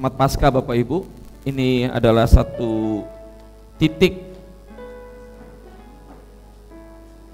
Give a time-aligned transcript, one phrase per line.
[0.00, 1.04] Selamat Pasca Bapak Ibu.
[1.44, 3.04] Ini adalah satu
[3.76, 4.16] titik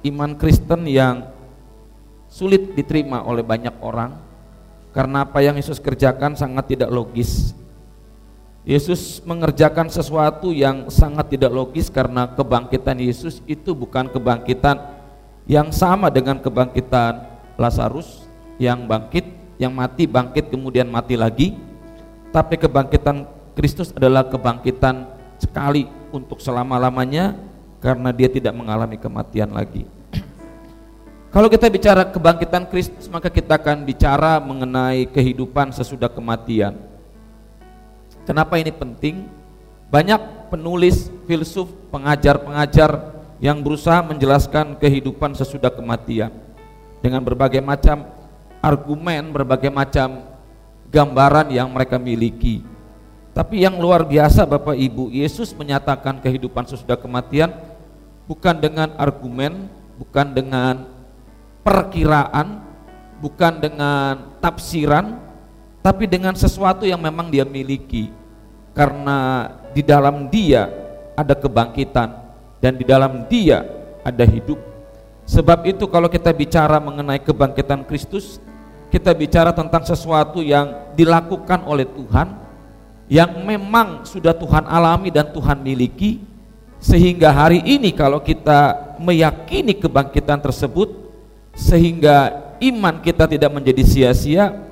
[0.02, 1.30] iman Kristen yang
[2.26, 4.18] sulit diterima oleh banyak orang
[4.90, 7.54] karena apa yang Yesus kerjakan sangat tidak logis.
[8.66, 14.82] Yesus mengerjakan sesuatu yang sangat tidak logis karena kebangkitan Yesus itu bukan kebangkitan
[15.46, 18.26] yang sama dengan kebangkitan Lazarus
[18.58, 21.75] yang bangkit, yang mati bangkit kemudian mati lagi.
[22.34, 23.26] Tapi kebangkitan
[23.56, 25.08] Kristus adalah kebangkitan
[25.40, 27.36] sekali untuk selama-lamanya
[27.80, 29.88] karena dia tidak mengalami kematian lagi.
[31.32, 36.76] Kalau kita bicara kebangkitan Kristus, maka kita akan bicara mengenai kehidupan sesudah kematian.
[38.24, 39.28] Kenapa ini penting?
[39.92, 46.32] Banyak penulis, filsuf, pengajar-pengajar yang berusaha menjelaskan kehidupan sesudah kematian
[47.04, 48.08] dengan berbagai macam
[48.64, 50.24] argumen, berbagai macam
[50.90, 52.62] gambaran yang mereka miliki.
[53.36, 57.52] Tapi yang luar biasa Bapak Ibu, Yesus menyatakan kehidupan sesudah kematian
[58.24, 59.68] bukan dengan argumen,
[60.00, 60.88] bukan dengan
[61.60, 62.64] perkiraan,
[63.20, 65.20] bukan dengan tafsiran,
[65.86, 68.10] tapi dengan sesuatu yang memang dia miliki
[68.74, 70.66] karena di dalam dia
[71.14, 72.10] ada kebangkitan
[72.58, 73.62] dan di dalam dia
[74.02, 74.58] ada hidup
[75.24, 78.42] sebab itu kalau kita bicara mengenai kebangkitan Kristus
[78.90, 82.36] kita bicara tentang sesuatu yang dilakukan oleh Tuhan
[83.06, 86.22] yang memang sudah Tuhan alami dan Tuhan miliki
[86.82, 90.92] sehingga hari ini kalau kita meyakini kebangkitan tersebut
[91.56, 94.66] sehingga iman kita tidak menjadi sia-sia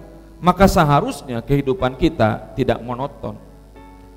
[0.44, 3.40] maka seharusnya kehidupan kita tidak monoton.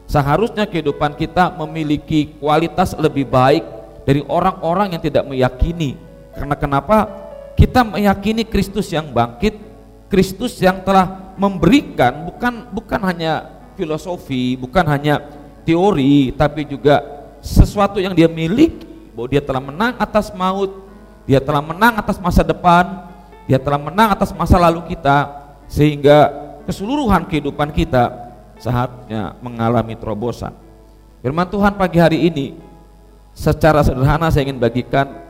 [0.07, 3.63] Seharusnya kehidupan kita memiliki kualitas lebih baik
[4.03, 5.95] dari orang-orang yang tidak meyakini.
[6.35, 7.07] Karena kenapa?
[7.55, 9.55] Kita meyakini Kristus yang bangkit,
[10.07, 15.21] Kristus yang telah memberikan bukan bukan hanya filosofi, bukan hanya
[15.67, 17.03] teori, tapi juga
[17.43, 20.71] sesuatu yang dia miliki, bahwa dia telah menang atas maut,
[21.27, 23.05] dia telah menang atas masa depan,
[23.45, 25.27] dia telah menang atas masa lalu kita,
[25.67, 26.31] sehingga
[26.63, 30.55] keseluruhan kehidupan kita seharusnya mengalami terobosan.
[31.19, 32.55] Firman Tuhan pagi hari ini
[33.35, 35.26] secara sederhana saya ingin bagikan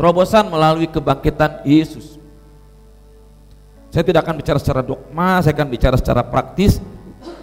[0.00, 2.16] terobosan melalui kebangkitan Yesus.
[3.92, 6.80] Saya tidak akan bicara secara dogma, saya akan bicara secara praktis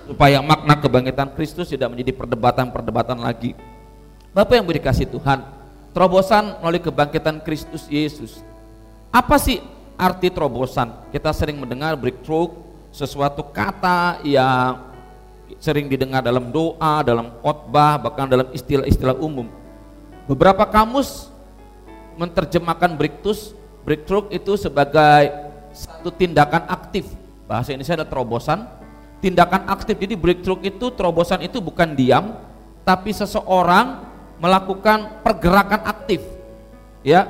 [0.10, 3.54] supaya makna kebangkitan Kristus tidak menjadi perdebatan-perdebatan lagi.
[4.34, 5.46] Bapak yang berdikasih Tuhan,
[5.94, 8.42] terobosan melalui kebangkitan Kristus Yesus.
[9.14, 9.62] Apa sih
[9.94, 11.14] arti terobosan.
[11.14, 12.58] Kita sering mendengar breakthrough,
[12.90, 14.82] sesuatu kata yang
[15.62, 19.46] sering didengar dalam doa, dalam khotbah, bahkan dalam istilah-istilah umum.
[20.26, 21.37] Beberapa kamus
[22.18, 23.54] menerjemahkan breakthrough,
[23.86, 25.32] breakthrough itu sebagai
[25.72, 27.08] satu tindakan aktif.
[27.46, 28.66] Bahasa Indonesia ada terobosan,
[29.22, 29.96] tindakan aktif.
[29.96, 32.36] Jadi breakthrough itu terobosan itu bukan diam,
[32.82, 34.04] tapi seseorang
[34.42, 36.20] melakukan pergerakan aktif.
[37.06, 37.30] Ya,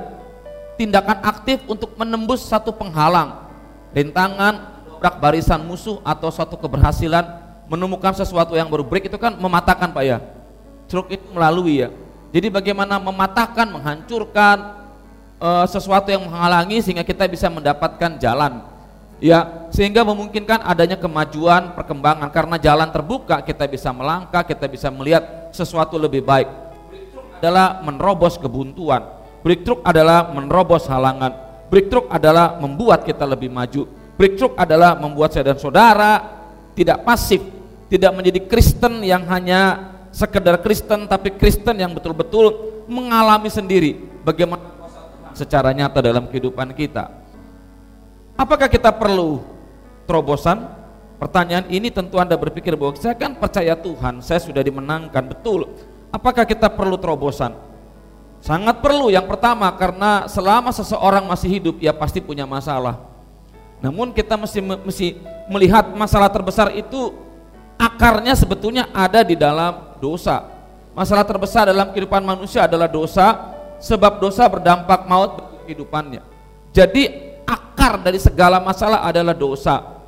[0.80, 3.46] tindakan aktif untuk menembus satu penghalang,
[3.94, 7.22] rintangan, dobrak barisan musuh atau suatu keberhasilan
[7.68, 10.18] menemukan sesuatu yang baru break itu kan mematahkan Pak ya.
[10.88, 11.92] Truk itu melalui ya.
[12.32, 14.77] Jadi bagaimana mematahkan, menghancurkan
[15.38, 18.62] uh, sesuatu yang menghalangi sehingga kita bisa mendapatkan jalan.
[19.18, 25.50] Ya, sehingga memungkinkan adanya kemajuan, perkembangan karena jalan terbuka kita bisa melangkah, kita bisa melihat
[25.50, 26.46] sesuatu lebih baik.
[27.42, 31.32] Adalah menerobos kebuntuan Breakthrough adalah menerobos halangan.
[31.70, 33.86] Breakthrough adalah membuat kita lebih maju.
[34.18, 36.42] Breakthrough adalah membuat saya dan saudara
[36.74, 37.40] tidak pasif,
[37.86, 44.77] tidak menjadi Kristen yang hanya sekedar Kristen tapi Kristen yang betul-betul mengalami sendiri bagaimana
[45.38, 47.14] secara nyata dalam kehidupan kita.
[48.34, 49.46] Apakah kita perlu
[50.10, 50.66] terobosan?
[51.18, 55.66] Pertanyaan ini tentu Anda berpikir bahwa saya kan percaya Tuhan, saya sudah dimenangkan, betul.
[56.14, 57.54] Apakah kita perlu terobosan?
[58.38, 63.02] Sangat perlu yang pertama karena selama seseorang masih hidup ia pasti punya masalah.
[63.82, 65.18] Namun kita mesti mesti
[65.50, 67.14] melihat masalah terbesar itu
[67.74, 70.46] akarnya sebetulnya ada di dalam dosa.
[70.94, 76.22] Masalah terbesar dalam kehidupan manusia adalah dosa sebab dosa berdampak maut bagi kehidupannya.
[76.74, 77.02] Jadi
[77.46, 79.98] akar dari segala masalah adalah dosa.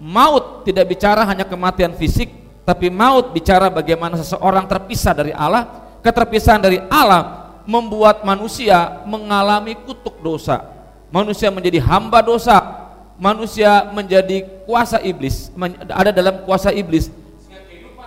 [0.00, 2.32] Maut tidak bicara hanya kematian fisik,
[2.64, 5.92] tapi maut bicara bagaimana seseorang terpisah dari Allah.
[6.00, 10.64] Keterpisahan dari Allah membuat manusia mengalami kutuk dosa.
[11.12, 12.88] Manusia menjadi hamba dosa.
[13.20, 15.52] Manusia menjadi kuasa iblis,
[15.92, 17.12] ada dalam kuasa iblis.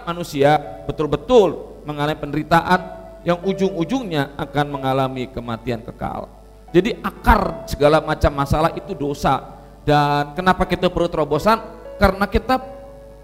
[0.10, 0.58] Manusia
[0.90, 6.28] betul-betul mengalami penderitaan yang ujung-ujungnya akan mengalami kematian kekal.
[6.76, 9.60] Jadi akar segala macam masalah itu dosa.
[9.84, 11.84] Dan kenapa kita perlu terobosan?
[11.98, 12.60] karena kita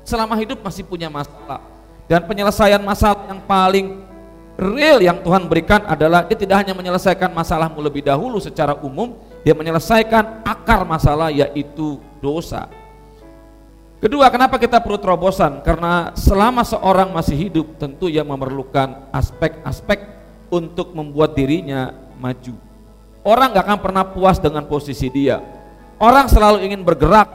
[0.05, 1.61] selama hidup masih punya masalah.
[2.09, 4.01] Dan penyelesaian masalah yang paling
[4.57, 9.13] real yang Tuhan berikan adalah dia tidak hanya menyelesaikan masalahmu lebih dahulu secara umum,
[9.45, 12.65] dia menyelesaikan akar masalah yaitu dosa.
[13.99, 15.59] Kedua, kenapa kita perlu terobosan?
[15.59, 20.07] Karena selama seorang masih hidup, tentu ia memerlukan aspek-aspek
[20.47, 22.55] untuk membuat dirinya maju.
[23.27, 25.43] Orang gak akan pernah puas dengan posisi dia.
[25.99, 27.27] Orang selalu ingin bergerak,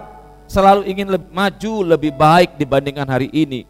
[0.49, 3.69] selalu ingin lebih maju, lebih baik dibandingkan hari ini.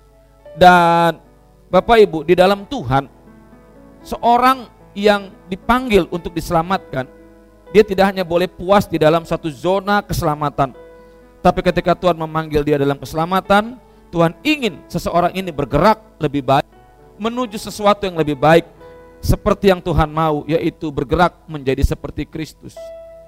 [0.54, 1.18] Dan
[1.66, 3.10] Bapak Ibu, di dalam Tuhan,
[4.06, 7.10] seorang yang dipanggil untuk diselamatkan,
[7.74, 10.70] dia tidak hanya boleh puas di dalam satu zona keselamatan,
[11.44, 13.76] tapi ketika Tuhan memanggil dia dalam keselamatan,
[14.08, 16.64] Tuhan ingin seseorang ini bergerak lebih baik,
[17.20, 18.64] menuju sesuatu yang lebih baik,
[19.20, 22.72] seperti yang Tuhan mau, yaitu bergerak menjadi seperti Kristus.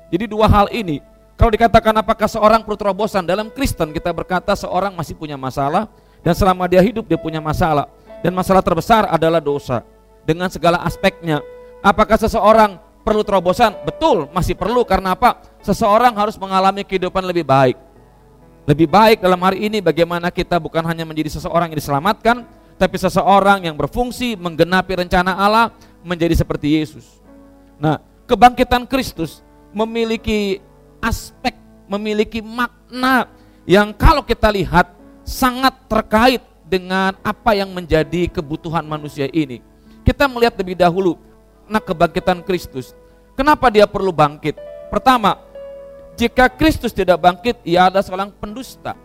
[0.09, 1.05] Jadi dua hal ini,
[1.37, 5.85] kalau dikatakan apakah seorang perlu terobosan dalam Kristen, kita berkata seorang masih punya masalah,
[6.25, 7.85] dan selama dia hidup dia punya masalah.
[8.25, 9.85] Dan masalah terbesar adalah dosa,
[10.25, 11.45] dengan segala aspeknya.
[11.85, 13.77] Apakah seseorang perlu terobosan?
[13.85, 15.37] Betul, masih perlu karena apa?
[15.61, 17.86] Seseorang harus mengalami kehidupan lebih baik
[18.67, 22.43] lebih baik dalam hari ini bagaimana kita bukan hanya menjadi seseorang yang diselamatkan,
[22.75, 25.71] tapi seseorang yang berfungsi menggenapi rencana Allah
[26.03, 27.23] menjadi seperti Yesus.
[27.79, 30.59] Nah, kebangkitan Kristus memiliki
[30.99, 31.55] aspek,
[31.87, 33.31] memiliki makna
[33.71, 34.91] yang kalau kita lihat
[35.23, 39.63] sangat terkait dengan apa yang menjadi kebutuhan manusia ini.
[40.03, 41.15] Kita melihat lebih dahulu
[41.71, 42.99] nah kebangkitan Kristus.
[43.39, 44.59] Kenapa dia perlu bangkit?
[44.91, 45.39] Pertama,
[46.17, 48.97] jika Kristus tidak bangkit, ia adalah seorang pendusta.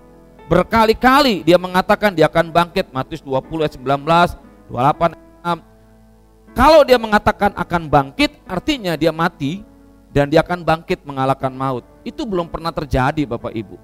[0.47, 4.39] Berkali-kali dia mengatakan dia akan bangkit, Matius 20 ayat 19,
[4.71, 6.55] 28 6.
[6.55, 9.63] Kalau dia mengatakan akan bangkit, artinya dia mati
[10.11, 11.83] dan dia akan bangkit mengalahkan maut.
[12.03, 13.75] Itu belum pernah terjadi Bapak Ibu.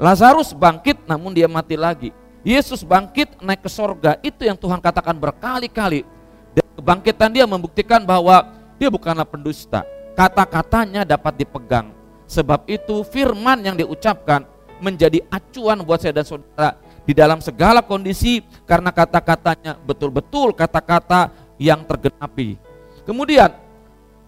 [0.00, 2.12] Lazarus bangkit namun dia mati lagi.
[2.40, 6.08] Yesus bangkit naik ke sorga, itu yang Tuhan katakan berkali-kali.
[6.56, 8.48] Dan kebangkitan dia membuktikan bahwa
[8.80, 9.84] dia bukanlah pendusta.
[10.16, 11.99] Kata-katanya dapat dipegang
[12.30, 14.46] Sebab itu firman yang diucapkan
[14.78, 18.38] menjadi acuan buat saya dan saudara di dalam segala kondisi
[18.70, 22.54] karena kata-katanya betul-betul kata-kata yang tergenapi.
[23.02, 23.50] Kemudian,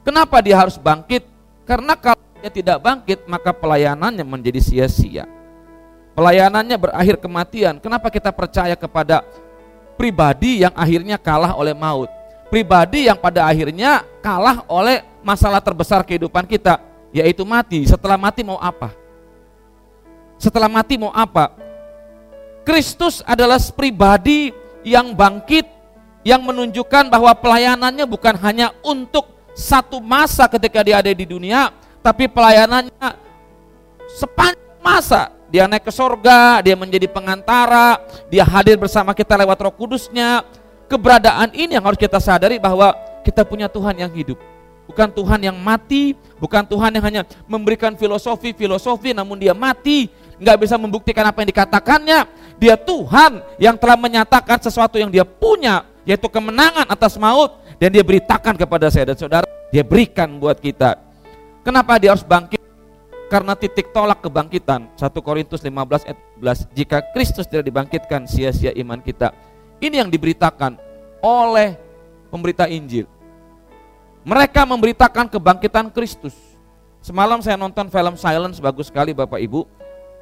[0.02, 1.22] kenapa dia harus bangkit?
[1.62, 5.31] Karena kalau dia tidak bangkit, maka pelayanannya menjadi sia-sia.
[6.19, 7.78] Pelayanannya berakhir kematian.
[7.78, 9.22] Kenapa kita percaya kepada
[9.94, 12.10] pribadi yang akhirnya kalah oleh maut?
[12.50, 17.84] Pribadi yang pada akhirnya kalah oleh masalah terbesar kehidupan kita, yaitu mati.
[17.84, 18.90] Setelah mati mau apa?
[20.40, 21.54] Setelah mati mau apa?
[22.66, 24.50] Kristus adalah pribadi
[24.82, 25.68] yang bangkit,
[26.26, 31.70] yang menunjukkan bahwa pelayanannya bukan hanya untuk satu masa ketika dia ada di dunia,
[32.00, 33.08] tapi pelayanannya
[34.18, 35.30] sepanjang masa.
[35.52, 38.00] Dia naik ke sorga, dia menjadi pengantara,
[38.32, 40.48] dia hadir bersama kita lewat roh kudusnya.
[40.88, 44.40] Keberadaan ini yang harus kita sadari bahwa kita punya Tuhan yang hidup
[44.87, 50.75] bukan Tuhan yang mati, bukan Tuhan yang hanya memberikan filosofi-filosofi namun dia mati, nggak bisa
[50.79, 52.20] membuktikan apa yang dikatakannya.
[52.62, 58.06] Dia Tuhan yang telah menyatakan sesuatu yang dia punya, yaitu kemenangan atas maut dan dia
[58.06, 60.98] beritakan kepada saya dan saudara, dia berikan buat kita.
[61.62, 62.58] Kenapa dia harus bangkit?
[63.31, 69.01] Karena titik tolak kebangkitan 1 Korintus 15 ayat 11 Jika Kristus tidak dibangkitkan sia-sia iman
[69.01, 69.32] kita
[69.81, 70.77] Ini yang diberitakan
[71.24, 71.81] oleh
[72.29, 73.08] pemberita Injil
[74.22, 76.34] mereka memberitakan kebangkitan Kristus.
[77.02, 79.67] Semalam saya nonton film Silence bagus sekali Bapak Ibu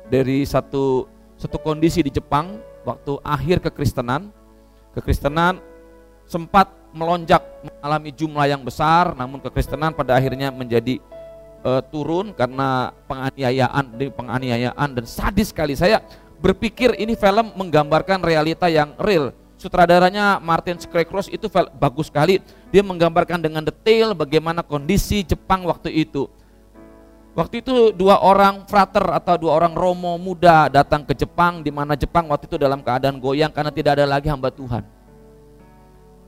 [0.09, 1.05] dari satu
[1.37, 2.57] satu kondisi di Jepang
[2.89, 4.33] waktu akhir kekristenan.
[4.97, 5.61] Kekristenan
[6.25, 10.99] sempat melonjak mengalami jumlah yang besar namun kekristenan pada akhirnya menjadi
[11.63, 13.85] uh, turun karena penganiayaan
[14.17, 15.77] penganiayaan dan sadis sekali.
[15.77, 16.01] Saya
[16.41, 22.41] berpikir ini film menggambarkan realita yang real sutradaranya Martin Scorsese itu bagus sekali.
[22.73, 26.25] Dia menggambarkan dengan detail bagaimana kondisi Jepang waktu itu.
[27.31, 31.95] Waktu itu dua orang frater atau dua orang romo muda datang ke Jepang di mana
[31.95, 34.83] Jepang waktu itu dalam keadaan goyang karena tidak ada lagi hamba Tuhan.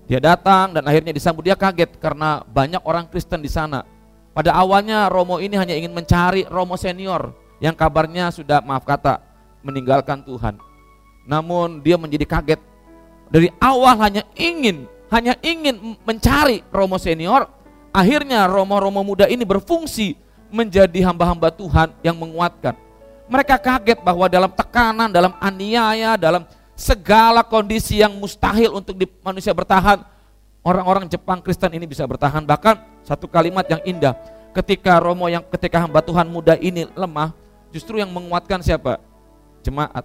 [0.06, 3.82] Dia datang dan akhirnya disambut dia kaget karena banyak orang Kristen di sana.
[4.32, 9.20] Pada awalnya Romo ini hanya ingin mencari Romo senior yang kabarnya sudah maaf kata
[9.66, 10.54] meninggalkan Tuhan.
[11.26, 12.60] Namun dia menjadi kaget
[13.32, 17.48] dari awal hanya ingin hanya ingin mencari Romo senior,
[17.92, 20.16] akhirnya Romo-Romo muda ini berfungsi
[20.48, 22.76] menjadi hamba-hamba Tuhan yang menguatkan.
[23.28, 29.52] Mereka kaget bahwa dalam tekanan, dalam aniaya, dalam segala kondisi yang mustahil untuk di, manusia
[29.52, 30.00] bertahan,
[30.64, 32.44] orang-orang Jepang Kristen ini bisa bertahan.
[32.44, 34.16] Bahkan satu kalimat yang indah,
[34.56, 37.32] ketika Romo yang ketika hamba Tuhan muda ini lemah,
[37.72, 39.00] justru yang menguatkan siapa?
[39.62, 40.04] jemaat.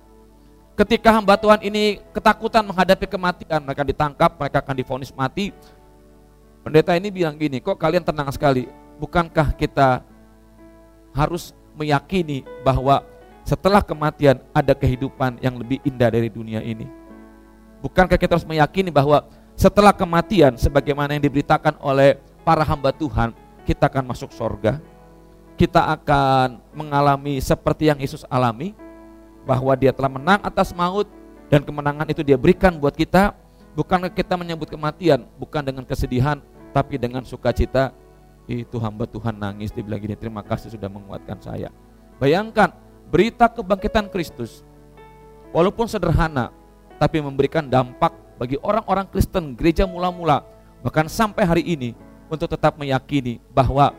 [0.77, 5.50] Ketika hamba Tuhan ini ketakutan menghadapi kematian, mereka ditangkap, mereka akan difonis mati.
[6.62, 8.69] Pendeta ini bilang gini, kok kalian tenang sekali?
[9.01, 10.05] Bukankah kita
[11.17, 13.01] harus meyakini bahwa
[13.41, 16.86] setelah kematian ada kehidupan yang lebih indah dari dunia ini?
[17.81, 19.25] Bukankah kita harus meyakini bahwa
[19.57, 23.34] setelah kematian sebagaimana yang diberitakan oleh para hamba Tuhan,
[23.65, 24.77] kita akan masuk sorga.
[25.57, 28.77] Kita akan mengalami seperti yang Yesus alami,
[29.47, 31.07] bahwa dia telah menang atas maut
[31.47, 33.31] dan kemenangan itu dia berikan buat kita.
[33.71, 35.23] Bukan kita menyebut kematian?
[35.39, 36.43] Bukan dengan kesedihan
[36.75, 37.95] tapi dengan sukacita.
[38.47, 41.71] Itu hamba Tuhan nangis dia bilang gini terima kasih sudah menguatkan saya.
[42.19, 42.75] Bayangkan
[43.07, 44.67] berita kebangkitan Kristus
[45.55, 46.51] walaupun sederhana
[46.99, 50.43] tapi memberikan dampak bagi orang-orang Kristen gereja mula-mula
[50.83, 51.95] bahkan sampai hari ini
[52.27, 53.95] untuk tetap meyakini bahwa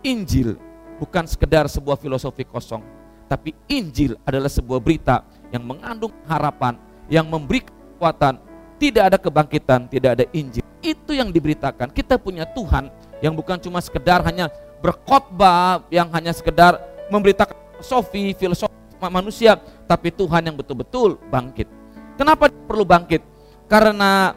[0.00, 0.56] Injil
[0.96, 2.95] bukan sekedar sebuah filosofi kosong
[3.26, 6.78] tapi Injil adalah sebuah berita yang mengandung harapan,
[7.10, 8.38] yang memberi kekuatan.
[8.76, 10.62] Tidak ada kebangkitan, tidak ada Injil.
[10.84, 11.90] Itu yang diberitakan.
[11.90, 12.92] Kita punya Tuhan
[13.24, 14.52] yang bukan cuma sekedar hanya
[14.84, 16.76] berkhotbah, yang hanya sekedar
[17.08, 18.74] memberitakan filosofi, filosofi
[19.08, 19.56] manusia,
[19.88, 21.68] tapi Tuhan yang betul-betul bangkit.
[22.16, 23.20] Kenapa perlu bangkit?
[23.66, 24.32] Karena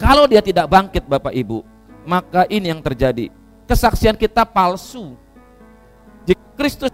[0.00, 1.64] kalau dia tidak bangkit Bapak Ibu,
[2.04, 3.32] maka ini yang terjadi.
[3.64, 5.16] Kesaksian kita palsu.
[6.28, 6.92] Jika Kristus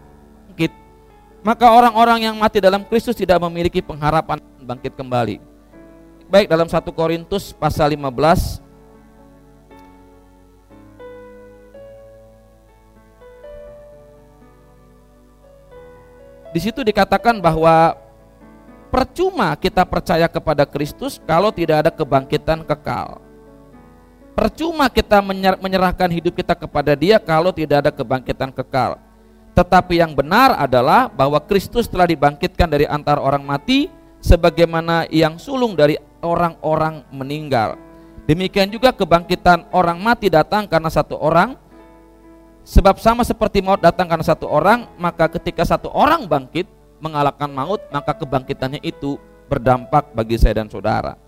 [1.41, 5.41] maka orang-orang yang mati dalam Kristus tidak memiliki pengharapan bangkit kembali.
[6.31, 8.71] Baik dalam 1 Korintus pasal 15
[16.51, 17.95] Di situ dikatakan bahwa
[18.91, 23.23] percuma kita percaya kepada Kristus kalau tidak ada kebangkitan kekal.
[24.35, 25.23] Percuma kita
[25.63, 28.99] menyerahkan hidup kita kepada Dia kalau tidak ada kebangkitan kekal.
[29.61, 33.93] Tetapi yang benar adalah bahwa Kristus telah dibangkitkan dari antara orang mati
[34.25, 37.77] sebagaimana yang sulung dari orang-orang meninggal.
[38.25, 41.61] Demikian juga kebangkitan orang mati datang karena satu orang
[42.65, 46.65] sebab sama seperti maut datang karena satu orang, maka ketika satu orang bangkit
[46.97, 51.21] mengalahkan maut, maka kebangkitannya itu berdampak bagi saya dan saudara.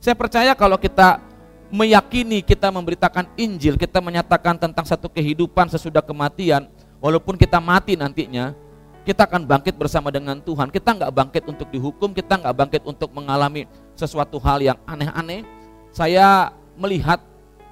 [0.00, 1.20] Saya percaya kalau kita
[1.68, 6.70] meyakini kita memberitakan Injil, kita menyatakan tentang satu kehidupan sesudah kematian,
[7.04, 8.56] Walaupun kita mati nantinya,
[9.04, 10.72] kita akan bangkit bersama dengan Tuhan.
[10.72, 15.44] Kita nggak bangkit untuk dihukum, kita nggak bangkit untuk mengalami sesuatu hal yang aneh-aneh.
[15.92, 16.48] Saya
[16.80, 17.20] melihat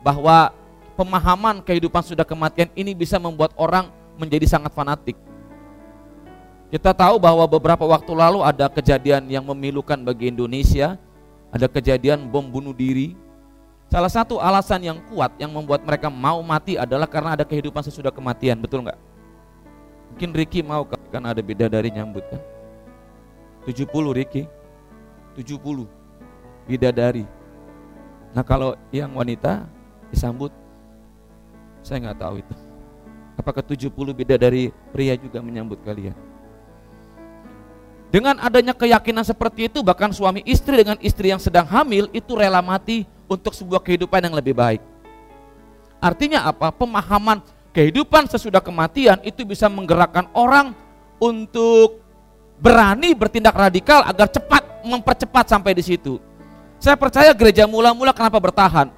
[0.04, 0.52] bahwa
[1.00, 3.88] pemahaman kehidupan sudah kematian ini bisa membuat orang
[4.20, 5.16] menjadi sangat fanatik.
[6.68, 11.00] Kita tahu bahwa beberapa waktu lalu ada kejadian yang memilukan bagi Indonesia,
[11.48, 13.16] ada kejadian bom bunuh diri.
[13.88, 18.12] Salah satu alasan yang kuat yang membuat mereka mau mati adalah karena ada kehidupan sesudah
[18.12, 19.11] kematian, betul nggak?
[20.12, 22.40] Mungkin Ricky mau kan ada beda dari nyambut kan?
[23.64, 24.44] 70 Ricky.
[25.32, 25.88] 70
[26.68, 27.24] bidadari.
[28.36, 29.64] Nah kalau yang wanita
[30.12, 30.52] disambut
[31.82, 32.54] Saya nggak tahu itu.
[33.34, 36.14] Apakah 70 bidadari pria juga menyambut kalian?
[38.12, 42.62] Dengan adanya keyakinan seperti itu bahkan suami istri dengan istri yang sedang hamil itu rela
[42.62, 44.78] mati untuk sebuah kehidupan yang lebih baik.
[45.98, 46.70] Artinya apa?
[46.70, 47.42] Pemahaman
[47.72, 50.76] kehidupan sesudah kematian itu bisa menggerakkan orang
[51.16, 52.04] untuk
[52.60, 56.20] berani bertindak radikal agar cepat mempercepat sampai di situ.
[56.78, 58.92] Saya percaya gereja mula-mula kenapa bertahan?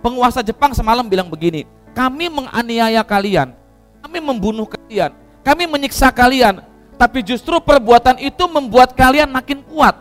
[0.00, 3.52] Penguasa Jepang semalam bilang begini, kami menganiaya kalian,
[4.00, 5.12] kami membunuh kalian,
[5.44, 6.64] kami menyiksa kalian,
[6.96, 9.96] tapi justru perbuatan itu membuat kalian makin kuat.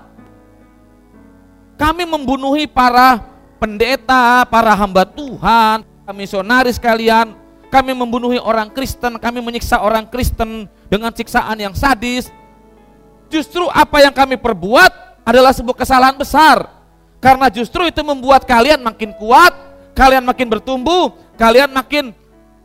[1.75, 3.23] Kami membunuhi para
[3.59, 5.83] pendeta, para hamba Tuhan,
[6.15, 7.38] misionaris kalian,
[7.69, 12.33] kami membunuhi orang Kristen, kami menyiksa orang Kristen dengan siksaan yang sadis.
[13.29, 16.65] Justru apa yang kami perbuat adalah sebuah kesalahan besar.
[17.21, 19.53] Karena justru itu membuat kalian makin kuat,
[19.93, 22.09] kalian makin bertumbuh, kalian makin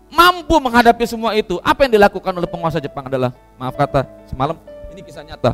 [0.09, 1.61] mampu menghadapi semua itu.
[1.61, 4.57] Apa yang dilakukan oleh penguasa Jepang adalah, maaf kata semalam,
[4.89, 5.53] ini kisah nyata.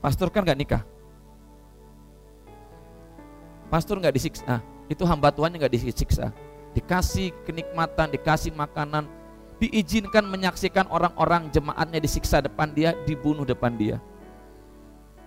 [0.00, 0.82] Pastor kan gak nikah.
[3.68, 6.32] Pastor gak disiksa, nah, itu hamba Tuhan yang gak disiksa
[6.72, 9.04] dikasih kenikmatan, dikasih makanan,
[9.60, 14.00] diizinkan menyaksikan orang-orang jemaatnya disiksa depan dia, dibunuh depan dia.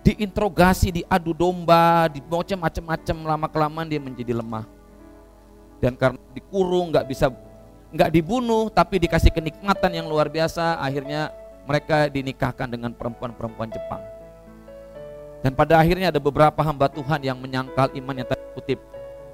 [0.06, 4.66] Diinterogasi, diadu domba, dibocem macam-macam lama kelamaan dia menjadi lemah.
[5.82, 7.28] Dan karena dikurung nggak bisa
[7.86, 11.34] nggak dibunuh tapi dikasih kenikmatan yang luar biasa, akhirnya
[11.66, 14.02] mereka dinikahkan dengan perempuan-perempuan Jepang.
[15.42, 18.80] Dan pada akhirnya ada beberapa hamba Tuhan yang menyangkal iman yang tadi kutip.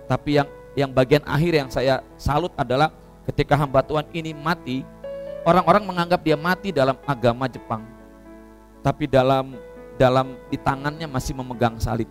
[0.09, 2.93] Tapi yang yang bagian akhir yang saya salut adalah
[3.29, 4.83] ketika hamba Tuhan ini mati,
[5.45, 7.85] orang-orang menganggap dia mati dalam agama Jepang.
[8.83, 9.55] Tapi dalam
[10.00, 12.09] dalam di tangannya masih memegang salib.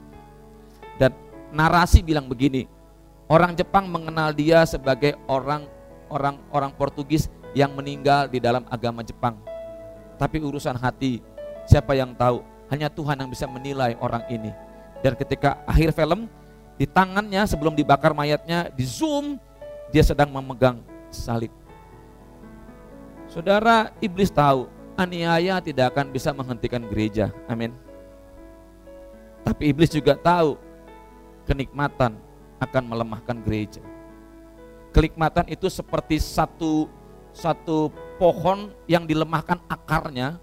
[0.96, 1.12] Dan
[1.52, 2.70] narasi bilang begini,
[3.28, 5.66] orang Jepang mengenal dia sebagai orang
[6.08, 7.28] orang orang Portugis
[7.58, 9.36] yang meninggal di dalam agama Jepang.
[10.16, 11.20] Tapi urusan hati,
[11.66, 12.46] siapa yang tahu?
[12.70, 14.54] Hanya Tuhan yang bisa menilai orang ini.
[15.02, 16.30] Dan ketika akhir film,
[16.82, 19.38] di tangannya sebelum dibakar mayatnya, di zoom,
[19.94, 20.82] dia sedang memegang
[21.14, 21.54] salib.
[23.30, 24.66] Saudara, iblis tahu
[24.98, 27.30] aniaya tidak akan bisa menghentikan gereja.
[27.46, 27.70] Amin.
[29.46, 30.58] Tapi iblis juga tahu
[31.46, 32.18] kenikmatan
[32.58, 33.86] akan melemahkan gereja.
[34.90, 36.90] Kenikmatan itu seperti satu
[37.30, 40.42] satu pohon yang dilemahkan akarnya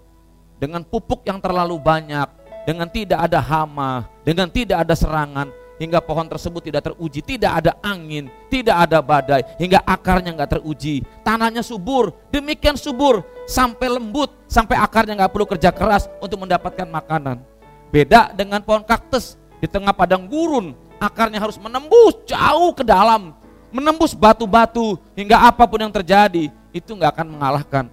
[0.55, 2.31] dengan pupuk yang terlalu banyak,
[2.63, 7.71] dengan tidak ada hama, dengan tidak ada serangan, hingga pohon tersebut tidak teruji, tidak ada
[7.79, 14.75] angin, tidak ada badai, hingga akarnya nggak teruji, tanahnya subur, demikian subur sampai lembut, sampai
[14.75, 17.41] akarnya nggak perlu kerja keras untuk mendapatkan makanan.
[17.89, 23.33] Beda dengan pohon kaktus di tengah padang gurun, akarnya harus menembus jauh ke dalam,
[23.71, 27.85] menembus batu-batu hingga apa pun yang terjadi itu nggak akan mengalahkan.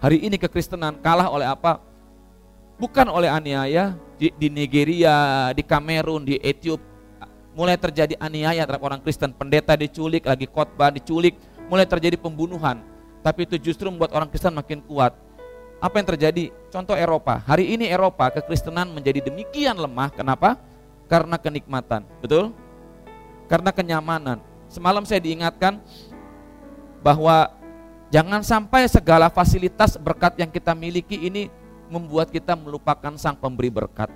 [0.00, 1.82] Hari ini kekristenan kalah oleh apa?
[2.80, 6.88] Bukan oleh aniaya di, di Nigeria, di Kamerun, di Ethiopia.
[7.52, 11.34] Mulai terjadi aniaya terhadap orang Kristen, pendeta diculik, lagi khotbah diculik,
[11.66, 12.78] mulai terjadi pembunuhan.
[13.20, 15.12] Tapi itu justru membuat orang Kristen makin kuat
[15.80, 16.52] apa yang terjadi?
[16.68, 17.40] Contoh Eropa.
[17.40, 20.12] Hari ini Eropa kekristenan menjadi demikian lemah.
[20.12, 20.60] Kenapa?
[21.08, 22.04] Karena kenikmatan.
[22.20, 22.52] Betul?
[23.48, 24.44] Karena kenyamanan.
[24.68, 25.80] Semalam saya diingatkan
[27.00, 27.48] bahwa
[28.12, 31.48] jangan sampai segala fasilitas berkat yang kita miliki ini
[31.88, 34.12] membuat kita melupakan sang pemberi berkat.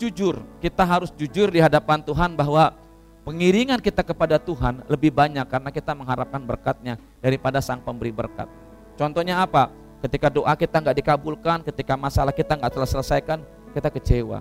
[0.00, 2.72] Jujur, kita harus jujur di hadapan Tuhan bahwa
[3.20, 8.48] pengiringan kita kepada Tuhan lebih banyak karena kita mengharapkan berkatnya daripada sang pemberi berkat.
[8.96, 9.68] Contohnya apa?
[10.00, 13.44] Ketika doa kita nggak dikabulkan, ketika masalah kita nggak terselesaikan,
[13.76, 14.40] kita kecewa.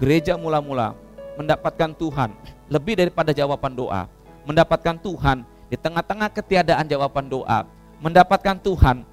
[0.00, 0.96] Gereja mula-mula
[1.36, 2.32] mendapatkan Tuhan
[2.72, 4.08] lebih daripada jawaban doa.
[4.48, 7.68] Mendapatkan Tuhan di tengah-tengah ketiadaan jawaban doa.
[8.00, 9.04] Mendapatkan Tuhan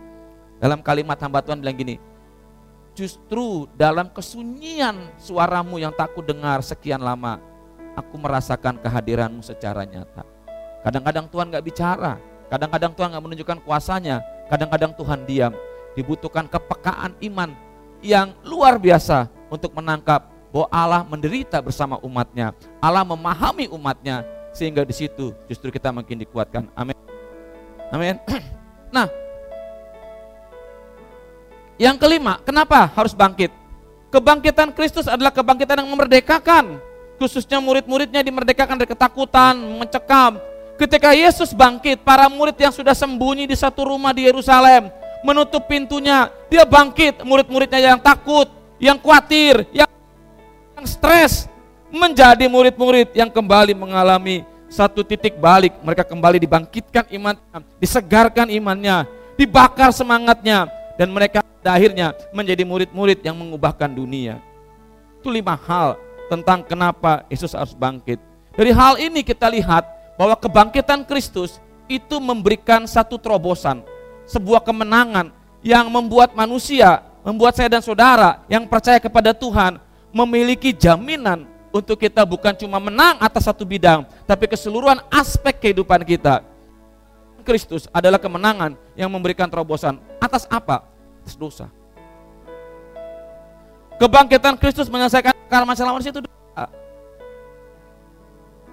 [0.63, 1.99] dalam kalimat hamba Tuhan bilang gini,
[2.97, 7.39] justru dalam kesunyian suaramu yang tak ku dengar sekian lama,
[7.95, 10.23] aku merasakan kehadiranmu secara nyata.
[10.81, 12.17] Kadang-kadang Tuhan nggak bicara,
[12.49, 15.53] kadang-kadang Tuhan nggak menunjukkan kuasanya, kadang-kadang Tuhan diam
[15.95, 17.51] dibutuhkan kepekaan iman
[18.01, 22.55] yang luar biasa untuk menangkap bahwa Allah menderita bersama umatnya.
[22.83, 26.67] Allah memahami umatnya sehingga di situ justru kita makin dikuatkan.
[26.75, 26.97] Amin.
[27.91, 28.17] Amin.
[28.91, 29.07] Nah,
[31.81, 33.49] yang kelima, kenapa harus bangkit?
[34.13, 36.77] Kebangkitan Kristus adalah kebangkitan yang memerdekakan.
[37.17, 40.37] Khususnya murid-muridnya dimerdekakan dari ketakutan, mencekam.
[40.77, 44.93] Ketika Yesus bangkit, para murid yang sudah sembunyi di satu rumah di Yerusalem,
[45.25, 46.29] menutup pintunya.
[46.53, 48.45] Dia bangkit, murid-muridnya yang takut,
[48.77, 49.89] yang khawatir, yang,
[50.85, 51.49] stres,
[51.89, 55.73] menjadi murid-murid yang kembali mengalami satu titik balik.
[55.81, 59.05] Mereka kembali dibangkitkan imannya, disegarkan imannya,
[59.37, 60.65] dibakar semangatnya,
[60.97, 64.41] dan mereka akhirnya menjadi murid-murid yang mengubahkan dunia.
[65.21, 68.17] Itu lima hal tentang kenapa Yesus harus bangkit.
[68.57, 69.85] Dari hal ini kita lihat
[70.17, 73.83] bahwa kebangkitan Kristus itu memberikan satu terobosan,
[74.25, 75.29] sebuah kemenangan
[75.61, 79.77] yang membuat manusia, membuat saya dan saudara yang percaya kepada Tuhan
[80.11, 86.43] memiliki jaminan untuk kita bukan cuma menang atas satu bidang, tapi keseluruhan aspek kehidupan kita.
[87.41, 90.90] Kristus adalah kemenangan yang memberikan terobosan atas apa?
[91.21, 91.69] Atas dosa.
[94.01, 96.65] Kebangkitan Kristus menyelesaikan akar masalah manusia itu dosa.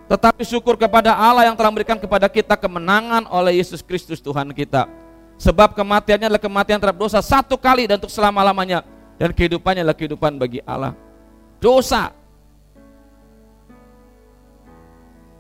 [0.09, 4.89] Tetapi syukur kepada Allah yang telah memberikan kepada kita kemenangan oleh Yesus Kristus Tuhan kita.
[5.37, 8.81] Sebab kematiannya adalah kematian terhadap dosa satu kali dan untuk selama-lamanya.
[9.21, 10.97] Dan kehidupannya adalah kehidupan bagi Allah.
[11.61, 12.17] Dosa.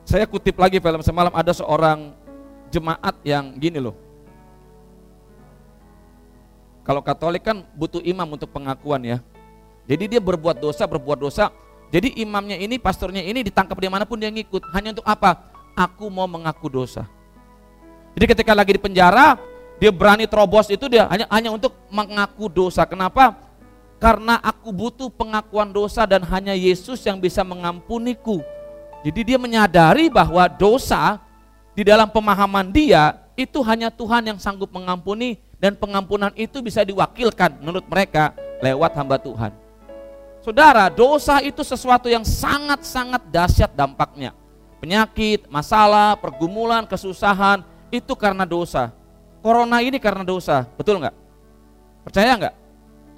[0.04, 2.12] Saya kutip lagi film semalam ada seorang
[2.68, 3.96] jemaat yang gini loh.
[6.88, 9.20] Kalau Katolik kan butuh imam untuk pengakuan ya.
[9.84, 11.52] Jadi dia berbuat dosa, berbuat dosa.
[11.92, 14.72] Jadi imamnya ini, pastornya ini ditangkap di mana pun dia ngikut.
[14.72, 15.52] Hanya untuk apa?
[15.76, 17.04] Aku mau mengaku dosa.
[18.16, 19.36] Jadi ketika lagi di penjara,
[19.76, 22.88] dia berani terobos itu dia hanya hanya untuk mengaku dosa.
[22.88, 23.36] Kenapa?
[24.00, 28.40] Karena aku butuh pengakuan dosa dan hanya Yesus yang bisa mengampuniku.
[29.04, 31.20] Jadi dia menyadari bahwa dosa
[31.76, 37.58] di dalam pemahaman dia itu hanya Tuhan yang sanggup mengampuni dan pengampunan itu bisa diwakilkan
[37.58, 39.52] menurut mereka lewat hamba Tuhan.
[40.42, 44.32] Saudara, dosa itu sesuatu yang sangat-sangat dahsyat dampaknya.
[44.78, 48.94] Penyakit, masalah, pergumulan, kesusahan itu karena dosa.
[49.42, 51.14] Corona ini karena dosa, betul nggak?
[52.06, 52.54] Percaya nggak?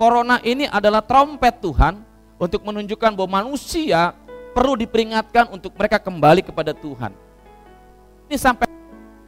[0.01, 2.01] Corona ini adalah trompet Tuhan
[2.41, 4.17] untuk menunjukkan bahwa manusia
[4.57, 7.13] perlu diperingatkan untuk mereka kembali kepada Tuhan.
[8.33, 8.65] Ini sampai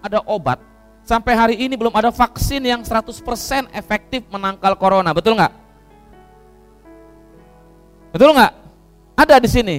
[0.00, 0.58] ada obat,
[1.02, 5.52] sampai hari ini belum ada vaksin yang 100% efektif menangkal corona, betul nggak?
[8.12, 8.52] Betul nggak?
[9.16, 9.76] Ada di sini.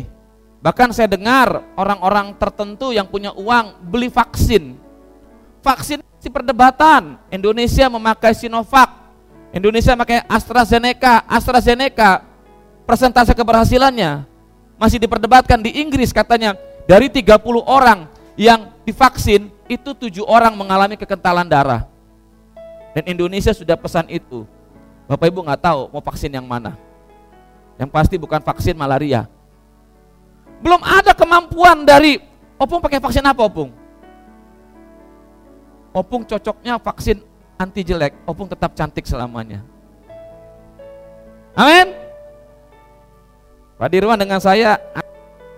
[0.63, 4.79] Bahkan saya dengar orang-orang tertentu yang punya uang beli vaksin.
[5.59, 7.19] Vaksin si perdebatan.
[7.27, 8.87] Indonesia memakai Sinovac,
[9.51, 11.27] Indonesia memakai AstraZeneca.
[11.27, 12.23] AstraZeneca
[12.87, 14.23] persentase keberhasilannya
[14.79, 16.55] masih diperdebatkan di Inggris katanya
[16.87, 18.07] dari 30 orang
[18.39, 21.87] yang divaksin itu tujuh orang mengalami kekentalan darah.
[22.93, 24.45] Dan Indonesia sudah pesan itu.
[25.09, 26.77] Bapak Ibu nggak tahu mau vaksin yang mana.
[27.81, 29.25] Yang pasti bukan vaksin malaria.
[30.61, 32.21] Belum ada kemampuan dari
[32.55, 33.73] Opung pakai vaksin apa Opung?
[35.91, 37.19] Opung cocoknya vaksin
[37.59, 39.59] anti jelek, Opung tetap cantik selamanya.
[41.57, 41.91] Amin.
[43.75, 44.79] Pak Dirwan dengan saya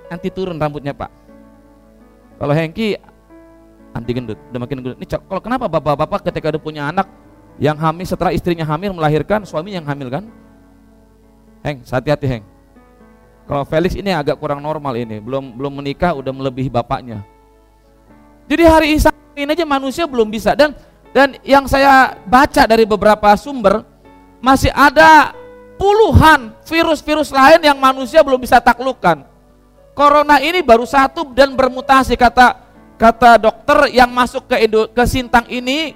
[0.10, 1.12] anti turun rambutnya Pak.
[2.42, 2.98] Kalau Hengki
[3.96, 5.00] anti gendut, udah makin gendut.
[5.00, 7.08] Ini kalau kenapa bapak-bapak ketika udah punya anak
[7.56, 10.28] yang hamil setelah istrinya hamil melahirkan, suami yang hamil kan?
[11.64, 12.44] Heng, hati-hati Heng.
[13.48, 17.24] Kalau Felix ini agak kurang normal ini, belum belum menikah udah melebihi bapaknya.
[18.52, 18.88] Jadi hari
[19.40, 20.76] ini aja manusia belum bisa dan
[21.16, 23.82] dan yang saya baca dari beberapa sumber
[24.44, 25.32] masih ada
[25.80, 29.24] puluhan virus-virus lain yang manusia belum bisa taklukkan.
[29.96, 32.65] Corona ini baru satu dan bermutasi kata
[32.96, 35.96] kata dokter yang masuk ke Indo, ke Sintang ini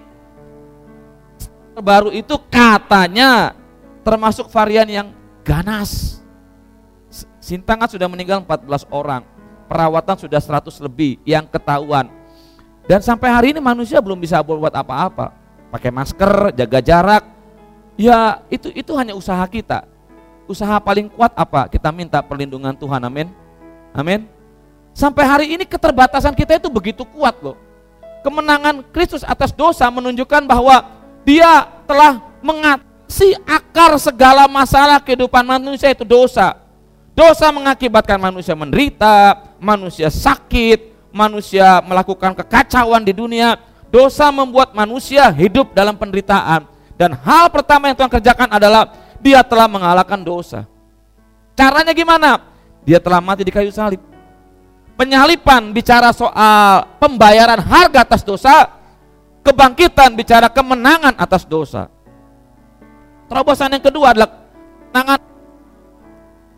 [1.80, 3.56] baru itu katanya
[4.04, 5.08] termasuk varian yang
[5.44, 6.20] ganas.
[7.40, 9.26] Sintang kan sudah meninggal 14 orang,
[9.66, 12.06] perawatan sudah 100 lebih yang ketahuan.
[12.86, 15.34] Dan sampai hari ini manusia belum bisa buat apa-apa.
[15.70, 17.24] Pakai masker, jaga jarak.
[17.94, 19.86] Ya, itu itu hanya usaha kita.
[20.50, 21.70] Usaha paling kuat apa?
[21.70, 23.02] Kita minta perlindungan Tuhan.
[23.06, 23.30] Amin.
[23.94, 24.39] Amin.
[25.00, 27.56] Sampai hari ini keterbatasan kita itu begitu kuat loh.
[28.20, 30.84] Kemenangan Kristus atas dosa menunjukkan bahwa
[31.24, 36.60] dia telah mengatasi akar segala masalah kehidupan manusia itu dosa.
[37.16, 43.56] Dosa mengakibatkan manusia menderita, manusia sakit, manusia melakukan kekacauan di dunia.
[43.88, 46.68] Dosa membuat manusia hidup dalam penderitaan.
[47.00, 48.92] Dan hal pertama yang Tuhan kerjakan adalah
[49.24, 50.68] dia telah mengalahkan dosa.
[51.56, 52.44] Caranya gimana?
[52.84, 54.09] Dia telah mati di kayu salib.
[55.00, 58.68] Penyalipan bicara soal pembayaran harga atas dosa,
[59.48, 61.88] kebangkitan bicara kemenangan atas dosa.
[63.32, 65.20] Terobosan yang kedua adalah kemenangan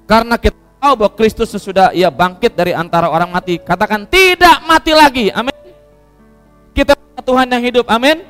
[0.10, 4.92] karena kita tahu bahwa Kristus sesudah ia bangkit dari antara orang mati, katakan tidak mati
[4.98, 5.30] lagi.
[5.30, 5.54] Amin.
[6.74, 7.86] Kita Tuhan yang hidup.
[7.94, 8.26] Amin.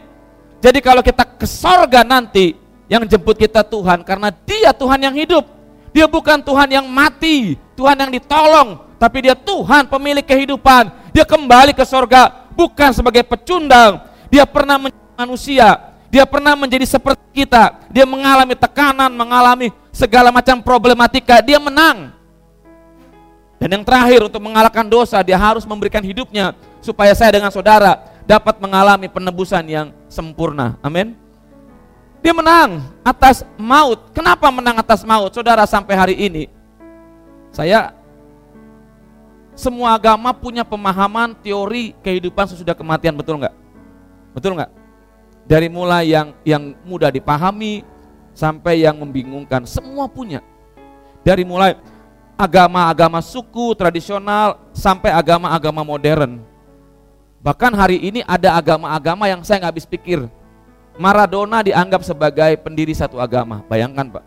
[0.60, 2.54] Jadi kalau kita ke sorga nanti,
[2.92, 5.48] yang jemput kita Tuhan karena Dia Tuhan yang hidup.
[5.96, 11.10] Dia bukan Tuhan yang mati, Tuhan yang ditolong, tapi Dia Tuhan pemilik kehidupan.
[11.10, 14.06] Dia kembali ke sorga bukan sebagai pecundang.
[14.30, 15.68] Dia pernah menjadi manusia,
[16.14, 17.82] dia pernah menjadi seperti kita.
[17.90, 22.14] Dia mengalami tekanan, mengalami segala macam problematika, dia menang.
[23.58, 28.62] Dan yang terakhir untuk mengalahkan dosa, dia harus memberikan hidupnya supaya saya dengan saudara dapat
[28.62, 30.78] mengalami penebusan yang sempurna.
[30.86, 31.18] Amin.
[32.22, 34.14] Dia menang atas maut.
[34.14, 35.34] Kenapa menang atas maut?
[35.34, 36.46] Saudara sampai hari ini
[37.50, 38.01] saya
[39.56, 43.56] semua agama punya pemahaman teori kehidupan sesudah kematian, betul nggak?
[44.32, 44.72] Betul nggak?
[45.46, 47.84] Dari mulai yang yang mudah dipahami
[48.32, 50.40] sampai yang membingungkan, semua punya.
[51.22, 51.78] Dari mulai
[52.40, 56.42] agama-agama suku tradisional sampai agama-agama modern.
[57.42, 60.26] Bahkan hari ini ada agama-agama yang saya nggak habis pikir.
[60.98, 63.66] Maradona dianggap sebagai pendiri satu agama.
[63.66, 64.26] Bayangkan Pak.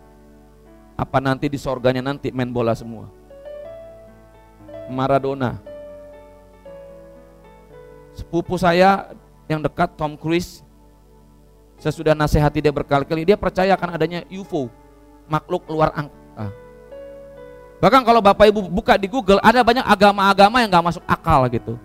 [0.95, 3.11] Apa nanti di sorganya nanti main bola semua.
[4.91, 5.61] Maradona.
[8.15, 9.11] Sepupu saya
[9.51, 10.65] yang dekat Tom Cruise
[11.85, 14.71] saya sudah nasihati dia berkali-kali, dia percaya akan adanya UFO,
[15.29, 16.49] makhluk luar angkasa.
[17.77, 21.77] Bahkan kalau Bapak Ibu buka di Google, ada banyak agama-agama yang gak masuk akal gitu.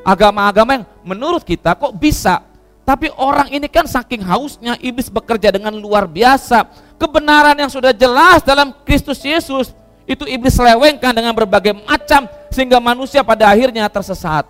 [0.00, 2.40] Agama-agama yang menurut kita kok bisa,
[2.88, 6.64] tapi orang ini kan saking hausnya iblis bekerja dengan luar biasa.
[6.96, 9.76] Kebenaran yang sudah jelas dalam Kristus Yesus
[10.12, 14.44] itu iblis selewengkan dengan berbagai macam sehingga manusia pada akhirnya tersesat.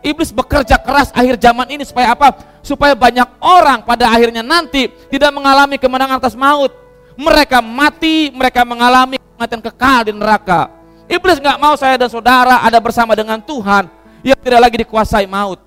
[0.00, 2.40] Iblis bekerja keras akhir zaman ini supaya apa?
[2.64, 6.72] Supaya banyak orang pada akhirnya nanti tidak mengalami kemenangan atas maut.
[7.20, 10.72] Mereka mati, mereka mengalami kematian kekal di neraka.
[11.04, 13.92] Iblis nggak mau saya dan saudara ada bersama dengan Tuhan
[14.24, 15.60] yang tidak lagi dikuasai maut.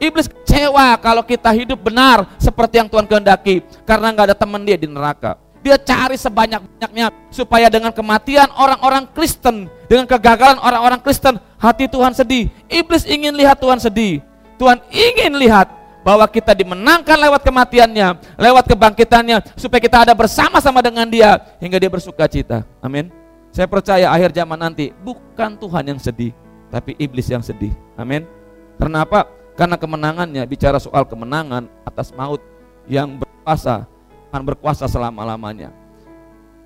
[0.00, 4.80] Iblis kecewa kalau kita hidup benar seperti yang Tuhan kehendaki karena nggak ada teman dia
[4.80, 5.43] di neraka.
[5.64, 12.52] Dia cari sebanyak-banyaknya supaya dengan kematian orang-orang Kristen, dengan kegagalan orang-orang Kristen, hati Tuhan sedih.
[12.68, 14.20] Iblis ingin lihat Tuhan sedih.
[14.60, 15.72] Tuhan ingin lihat
[16.04, 21.88] bahwa kita dimenangkan lewat kematiannya, lewat kebangkitannya, supaya kita ada bersama-sama dengan dia, hingga dia
[21.88, 22.60] bersuka cita.
[22.84, 23.08] Amin.
[23.48, 26.36] Saya percaya akhir zaman nanti bukan Tuhan yang sedih,
[26.68, 27.72] tapi iblis yang sedih.
[27.96, 28.28] Amin.
[28.76, 29.24] Karena apa?
[29.56, 32.42] Karena kemenangannya bicara soal kemenangan atas maut
[32.84, 33.88] yang berkuasa,
[34.34, 35.70] akan berkuasa selama-lamanya.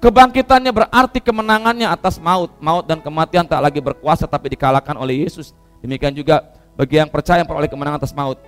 [0.01, 2.49] Kebangkitannya berarti kemenangannya atas maut.
[2.65, 5.53] Maut dan kematian tak lagi berkuasa tapi dikalahkan oleh Yesus.
[5.85, 6.49] Demikian juga
[6.81, 8.41] bagi yang percaya yang peroleh kemenangan atas maut.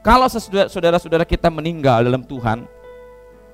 [0.00, 0.24] Kalau
[0.72, 2.64] saudara-saudara kita meninggal dalam Tuhan,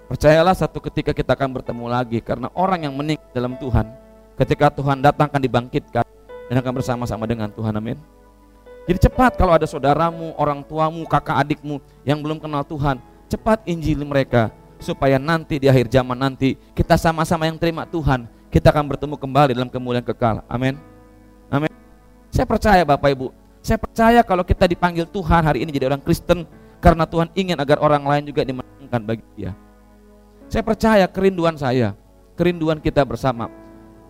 [0.06, 3.90] percayalah satu ketika kita akan bertemu lagi karena orang yang meninggal dalam Tuhan,
[4.38, 6.06] ketika Tuhan datang akan dibangkitkan
[6.46, 7.74] dan akan bersama-sama dengan Tuhan.
[7.74, 7.98] Amin.
[8.86, 12.98] Jadi cepat kalau ada saudaramu, orang tuamu, kakak adikmu yang belum kenal Tuhan,
[13.30, 18.72] cepat injili mereka supaya nanti di akhir zaman nanti kita sama-sama yang terima Tuhan, kita
[18.72, 20.42] akan bertemu kembali dalam kemuliaan kekal.
[20.48, 20.74] Amin.
[21.52, 21.70] Amin.
[22.32, 26.48] Saya percaya Bapak Ibu, saya percaya kalau kita dipanggil Tuhan hari ini jadi orang Kristen
[26.80, 29.52] karena Tuhan ingin agar orang lain juga dimenangkan bagi dia.
[30.50, 31.94] Saya percaya kerinduan saya,
[32.34, 33.46] kerinduan kita bersama.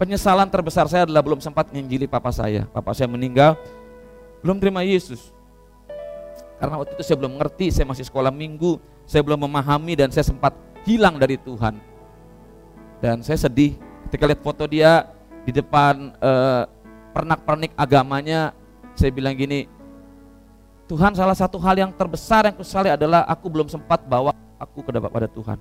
[0.01, 2.65] Penyesalan terbesar saya adalah belum sempat menginjili papa saya.
[2.73, 3.61] Papa saya meninggal,
[4.41, 5.37] belum terima Yesus.
[6.57, 10.23] Karena waktu itu saya belum mengerti, saya masih sekolah minggu, saya belum memahami dan saya
[10.23, 10.55] sempat
[10.87, 11.83] hilang dari Tuhan.
[13.03, 13.75] Dan saya sedih
[14.07, 15.11] ketika lihat foto dia
[15.43, 16.63] di depan eh,
[17.11, 18.55] pernak-pernik agamanya,
[18.95, 19.67] saya bilang gini,
[20.87, 24.31] Tuhan salah satu hal yang terbesar yang kusali adalah aku belum sempat bawa
[24.63, 25.59] aku ke pada Tuhan.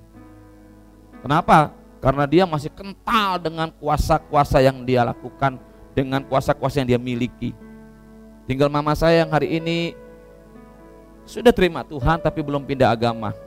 [1.25, 1.73] Kenapa?
[2.05, 5.57] Karena dia masih kental dengan kuasa-kuasa yang dia lakukan,
[5.97, 7.57] dengan kuasa-kuasa yang dia miliki.
[8.45, 9.97] Tinggal mama saya yang hari ini
[11.29, 13.37] sudah terima Tuhan tapi belum pindah agama.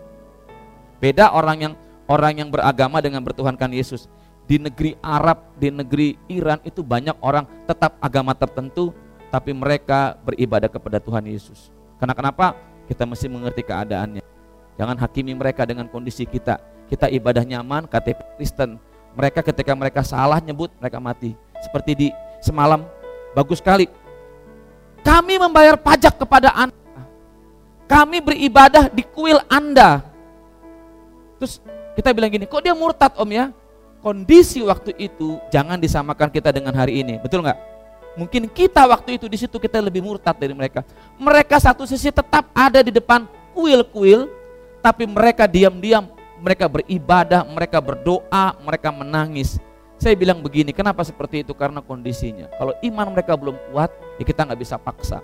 [1.02, 1.74] Beda orang yang
[2.06, 4.06] orang yang beragama dengan bertuhankan Yesus.
[4.46, 8.94] Di negeri Arab, di negeri Iran itu banyak orang tetap agama tertentu
[9.34, 11.74] tapi mereka beribadah kepada Tuhan Yesus.
[11.98, 12.54] Karena kenapa?
[12.86, 14.22] Kita mesti mengerti keadaannya.
[14.76, 16.58] Jangan hakimi mereka dengan kondisi kita.
[16.90, 18.76] Kita ibadah nyaman, KTP Kristen.
[19.14, 21.32] Mereka ketika mereka salah nyebut, mereka mati.
[21.62, 22.08] Seperti di
[22.42, 22.84] semalam,
[23.32, 23.86] bagus sekali.
[25.00, 26.81] Kami membayar pajak kepada Anda.
[27.92, 30.00] Kami beribadah di kuil Anda.
[31.36, 31.60] Terus
[31.92, 33.52] kita bilang gini, kok dia murtad om ya?
[34.00, 37.60] Kondisi waktu itu jangan disamakan kita dengan hari ini, betul nggak?
[38.16, 40.88] Mungkin kita waktu itu di situ kita lebih murtad dari mereka.
[41.20, 44.24] Mereka satu sisi tetap ada di depan kuil-kuil,
[44.80, 46.08] tapi mereka diam-diam,
[46.40, 49.60] mereka beribadah, mereka berdoa, mereka menangis.
[50.00, 51.52] Saya bilang begini, kenapa seperti itu?
[51.52, 52.48] Karena kondisinya.
[52.56, 55.20] Kalau iman mereka belum kuat, ya kita nggak bisa paksa.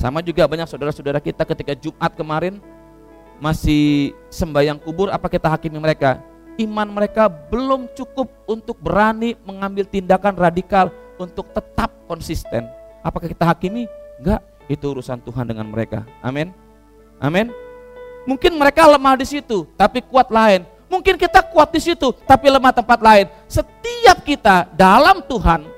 [0.00, 2.56] Sama juga banyak saudara-saudara kita ketika Jumat kemarin
[3.36, 6.24] masih sembahyang kubur, apa kita hakimi mereka?
[6.56, 10.88] Iman mereka belum cukup untuk berani mengambil tindakan radikal
[11.20, 12.64] untuk tetap konsisten.
[13.04, 13.84] Apakah kita hakimi?
[14.16, 14.40] Enggak,
[14.72, 16.08] itu urusan Tuhan dengan mereka.
[16.24, 16.48] Amin.
[17.20, 17.52] Amin.
[18.24, 20.64] Mungkin mereka lemah di situ, tapi kuat lain.
[20.88, 23.28] Mungkin kita kuat di situ, tapi lemah tempat lain.
[23.44, 25.68] Setiap kita dalam Tuhan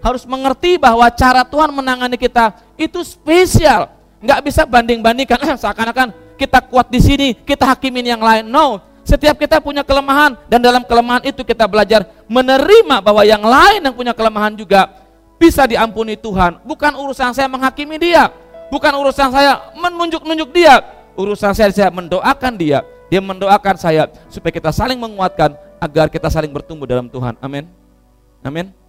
[0.00, 3.92] harus mengerti bahwa cara Tuhan menangani kita itu spesial.
[4.20, 8.48] Enggak bisa banding-bandingkan seakan-akan kita kuat di sini, kita hakimin yang lain.
[8.48, 13.80] No, setiap kita punya kelemahan dan dalam kelemahan itu kita belajar menerima bahwa yang lain
[13.84, 14.88] yang punya kelemahan juga
[15.40, 16.60] bisa diampuni Tuhan.
[16.64, 18.28] Bukan urusan saya menghakimi dia,
[18.68, 20.80] bukan urusan saya menunjuk-nunjuk dia.
[21.18, 22.80] Urusan saya saya mendoakan dia,
[23.12, 27.36] dia mendoakan saya supaya kita saling menguatkan agar kita saling bertumbuh dalam Tuhan.
[27.44, 27.68] Amin.
[28.40, 28.79] Amin.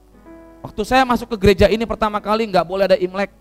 [0.61, 3.33] Waktu saya masuk ke gereja ini pertama kali nggak boleh ada imlek.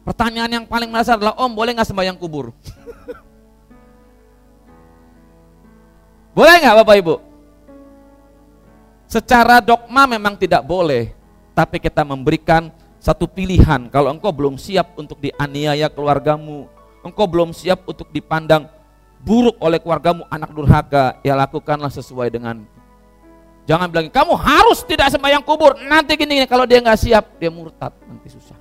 [0.00, 2.50] Pertanyaan yang paling mendasar adalah Om boleh nggak sembahyang kubur?
[6.30, 7.14] Boleh nggak Bapak Ibu?
[9.10, 11.10] Secara dogma memang tidak boleh,
[11.58, 12.70] tapi kita memberikan
[13.02, 13.90] satu pilihan.
[13.90, 16.70] Kalau engkau belum siap untuk dianiaya keluargamu,
[17.02, 18.70] engkau belum siap untuk dipandang
[19.20, 22.62] buruk oleh keluargamu, anak durhaka, ya lakukanlah sesuai dengan
[23.70, 25.78] Jangan bilang, kamu harus tidak sembahyang kubur.
[25.78, 28.58] Nanti gini, gini kalau dia nggak siap, dia murtad, nanti susah.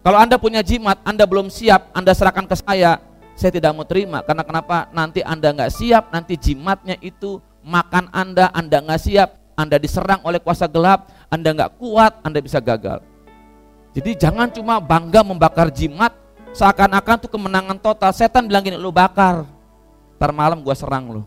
[0.00, 2.96] Kalau Anda punya jimat, Anda belum siap, Anda serahkan ke saya,
[3.36, 4.20] saya tidak mau terima.
[4.22, 4.88] Karena kenapa?
[4.92, 10.38] Nanti anda nggak siap nanti jimatnya itu makan anda anda nggak siap anda diserang oleh
[10.38, 13.00] kuasa gelap anda nggak kuat anda bisa gagal.
[13.92, 16.14] Jadi jangan cuma bangga membakar jimat
[16.56, 18.12] seakan-akan tuh kemenangan total.
[18.12, 19.44] Setan bilang gini lu bakar
[20.16, 21.22] ntar malam gua serang lu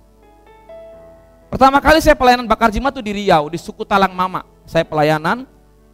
[1.56, 5.48] pertama kali saya pelayanan bakar jimat tuh di Riau di suku Talang Mama saya pelayanan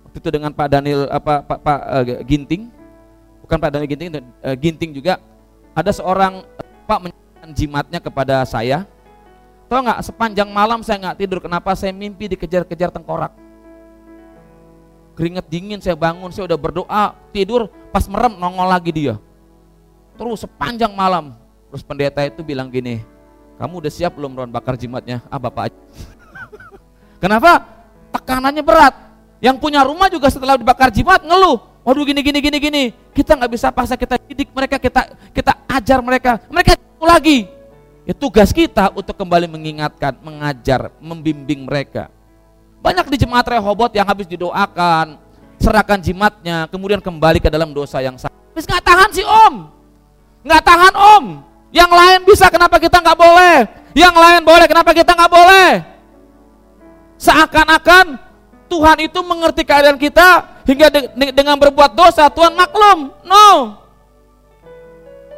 [0.10, 2.82] waktu itu dengan Pak Daniel apa Pak, Pak uh, Ginting
[3.52, 5.20] bukan Pak Dani Ginting, uh, Ginting juga
[5.76, 6.48] ada seorang
[6.88, 8.88] Pak menyerahkan jimatnya kepada saya.
[9.68, 13.36] Tahu nggak sepanjang malam saya nggak tidur, kenapa saya mimpi dikejar-kejar tengkorak?
[15.20, 17.04] Keringet dingin saya bangun, saya udah berdoa,
[17.36, 19.16] tidur, pas merem nongol lagi dia.
[20.16, 21.36] Terus sepanjang malam,
[21.68, 23.04] terus pendeta itu bilang gini,
[23.62, 25.22] kamu udah siap belum Ron bakar jimatnya?
[25.30, 25.70] Ah bapak
[27.22, 27.62] Kenapa?
[28.10, 28.98] Tekanannya berat.
[29.38, 31.62] Yang punya rumah juga setelah dibakar jimat ngeluh.
[31.86, 32.84] Waduh gini gini gini gini.
[33.14, 36.42] Kita nggak bisa paksa kita didik mereka, kita kita ajar mereka.
[36.50, 36.74] Mereka
[37.06, 37.46] lagi.
[38.02, 42.10] Ya tugas kita untuk kembali mengingatkan, mengajar, membimbing mereka.
[42.82, 45.22] Banyak di jemaat Rehobot yang habis didoakan,
[45.62, 48.34] serahkan jimatnya, kemudian kembali ke dalam dosa yang sama.
[48.58, 49.70] Habis nggak tahan sih om,
[50.42, 51.26] nggak tahan om.
[51.72, 53.56] Yang lain bisa, kenapa kita nggak boleh?
[53.96, 55.70] Yang lain boleh, kenapa kita nggak boleh?
[57.16, 58.20] Seakan-akan
[58.72, 61.00] Tuhan itu mengerti keadaan kita hingga de
[61.36, 63.12] dengan berbuat dosa Tuhan maklum.
[63.24, 63.80] No.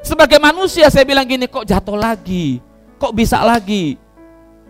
[0.05, 2.61] Sebagai manusia saya bilang gini, kok jatuh lagi?
[3.01, 3.97] Kok bisa lagi?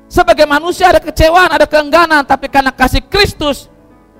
[0.08, 3.66] Sebagai manusia ada kecewaan, ada keengganan, tapi karena kasih Kristus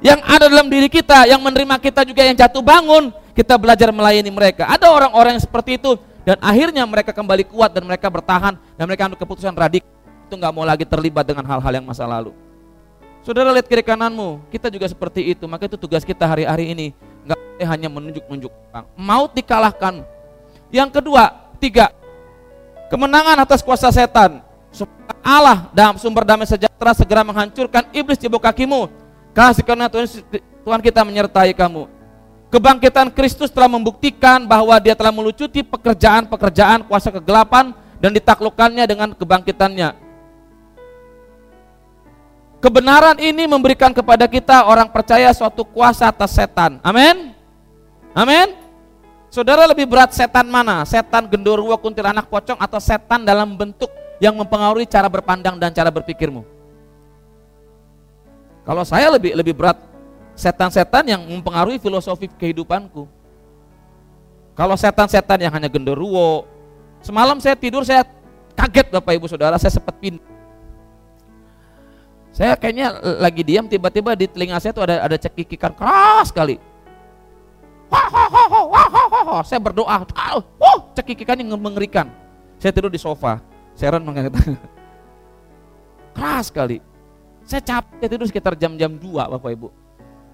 [0.02, 4.34] yang ada dalam diri kita, yang menerima kita juga yang jatuh bangun, kita belajar melayani
[4.34, 4.68] mereka.
[4.68, 9.12] Ada orang-orang yang seperti itu dan akhirnya mereka kembali kuat dan mereka bertahan dan mereka
[9.12, 9.92] ambil keputusan radikal
[10.28, 12.32] itu nggak mau lagi terlibat dengan hal-hal yang masa lalu.
[13.24, 15.48] Saudara lihat kiri kananmu, kita juga seperti itu.
[15.48, 16.92] Maka itu tugas kita hari-hari ini.
[17.24, 18.86] Nggak hanya menunjuk-nunjuk orang.
[19.32, 20.04] Dikalahkan,
[20.74, 21.94] yang kedua, tiga,
[22.92, 24.44] kemenangan atas kuasa setan.
[25.24, 28.92] Allah dalam sumber damai sejahtera segera menghancurkan iblis di bawah kakimu.
[29.32, 30.08] Kasih karena Tuhan,
[30.68, 31.88] Tuhan kita menyertai kamu.
[32.54, 39.98] Kebangkitan Kristus telah membuktikan bahwa dia telah melucuti pekerjaan-pekerjaan kuasa kegelapan dan ditaklukkannya dengan kebangkitannya.
[42.62, 46.78] Kebenaran ini memberikan kepada kita orang percaya suatu kuasa atas setan.
[46.86, 47.34] Amin.
[48.14, 48.54] Amin.
[49.34, 50.86] Saudara lebih berat setan mana?
[50.86, 53.90] Setan gendorwo kuntilanak pocong atau setan dalam bentuk
[54.22, 56.46] yang mempengaruhi cara berpandang dan cara berpikirmu?
[58.62, 59.93] Kalau saya lebih lebih berat
[60.34, 63.06] setan-setan yang mempengaruhi filosofi kehidupanku.
[64.54, 66.46] Kalau setan-setan yang hanya genderuwo,
[67.02, 68.06] semalam saya tidur saya
[68.54, 70.22] kaget Bapak Ibu Saudara, saya sempat pindah.
[72.34, 76.58] Saya kayaknya lagi diam tiba-tiba di telinga saya tuh ada ada cekikikan keras sekali
[79.46, 79.96] saya berdoa,
[80.60, 82.10] oh, cekikikan yang mengerikan.
[82.58, 83.44] Saya tidur di sofa,
[83.76, 84.56] Sharon mengatakan,
[86.16, 86.78] keras sekali.
[87.44, 89.83] Saya capek tidur sekitar jam-jam 2 Bapak Ibu.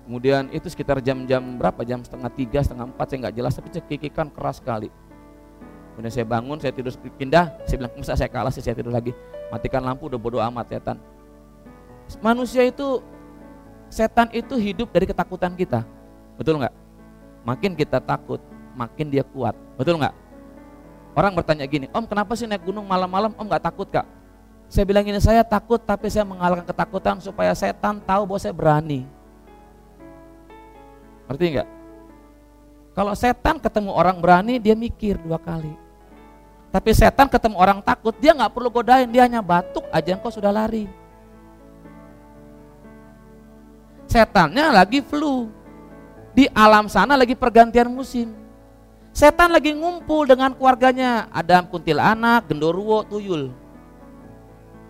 [0.10, 1.86] Kemudian itu sekitar jam-jam berapa?
[1.86, 4.90] Jam setengah tiga, setengah empat, saya nggak jelas, tapi cekikikan keras sekali.
[5.94, 9.14] Kemudian saya bangun, saya tidur pindah, saya bilang, masa saya kalah sih, saya tidur lagi.
[9.54, 10.98] Matikan lampu, udah bodoh amat setan.
[12.26, 13.06] Manusia itu,
[13.94, 15.86] setan itu hidup dari ketakutan kita.
[16.42, 16.74] Betul nggak?
[17.46, 18.42] Makin kita takut,
[18.74, 19.54] makin dia kuat.
[19.78, 20.18] Betul nggak?
[21.14, 24.10] Orang bertanya gini, Om kenapa sih naik gunung malam-malam Om nggak takut kak?
[24.74, 29.19] Saya bilang ini saya takut tapi saya mengalahkan ketakutan supaya setan tahu bahwa saya berani.
[31.30, 31.70] Ngerti nggak?
[32.98, 35.72] Kalau setan ketemu orang berani dia mikir dua kali.
[36.74, 40.50] Tapi setan ketemu orang takut dia nggak perlu godain dia hanya batuk aja engkau sudah
[40.50, 40.90] lari.
[44.10, 45.54] Setannya lagi flu.
[46.34, 48.34] Di alam sana lagi pergantian musim.
[49.14, 51.30] Setan lagi ngumpul dengan keluarganya.
[51.30, 53.54] Ada kuntilanak, gendorwo, tuyul.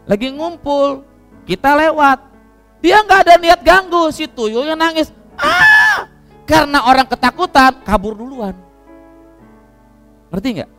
[0.08, 1.04] Lagi ngumpul.
[1.44, 2.20] Kita lewat.
[2.80, 4.08] Dia nggak ada niat ganggu.
[4.16, 5.12] Si tuyulnya nangis.
[5.36, 5.79] Ah!
[6.50, 8.58] Karena orang ketakutan, kabur duluan.
[10.34, 10.72] Ngerti nggak?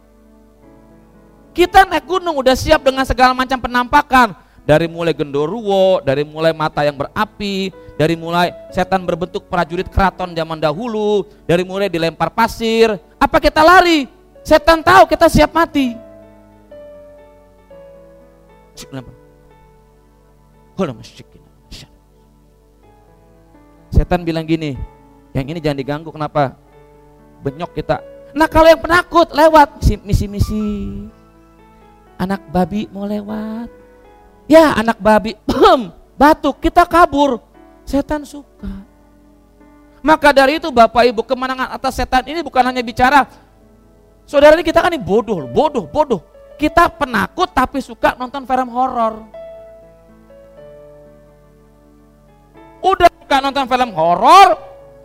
[1.54, 4.34] Kita naik gunung udah siap dengan segala macam penampakan
[4.66, 10.58] dari mulai gendoruwo, dari mulai mata yang berapi, dari mulai setan berbentuk prajurit keraton zaman
[10.58, 12.98] dahulu, dari mulai dilempar pasir.
[13.18, 14.10] Apa kita lari?
[14.42, 15.94] Setan tahu kita siap mati.
[23.90, 24.74] Setan bilang gini,
[25.34, 26.58] yang ini jangan diganggu, kenapa?
[27.44, 28.02] Benyok kita.
[28.34, 31.06] Nah kalau yang penakut lewat misi-misi,
[32.18, 33.70] anak babi mau lewat,
[34.50, 35.38] Ya anak babi,
[36.20, 37.38] batuk, kita kabur.
[37.86, 38.82] Setan suka.
[40.02, 43.28] Maka dari itu Bapak Ibu kemenangan atas setan ini bukan hanya bicara
[44.30, 46.22] Saudara ini kita kan ini bodoh, bodoh, bodoh.
[46.54, 49.26] Kita penakut tapi suka nonton film horor.
[52.78, 54.54] Udah suka nonton film horor,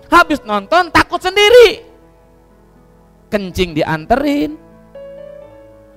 [0.10, 1.86] habis nonton takut sendiri.
[3.30, 4.56] Kencing dianterin,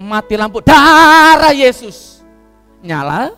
[0.01, 2.25] mati lampu, darah Yesus
[2.81, 3.35] nyala.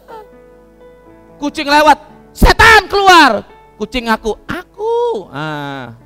[1.41, 1.99] Kucing lewat,
[2.37, 3.45] setan keluar.
[3.81, 5.29] Kucing aku, aku.
[5.33, 5.97] Ah.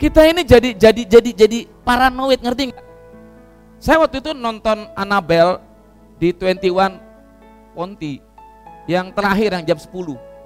[0.00, 2.86] Kita ini jadi jadi jadi jadi paranoid ngerti nggak?
[3.78, 5.62] Saya waktu itu nonton Annabelle
[6.18, 6.98] di 21
[7.74, 8.18] Ponti
[8.90, 9.90] yang terakhir yang jam 10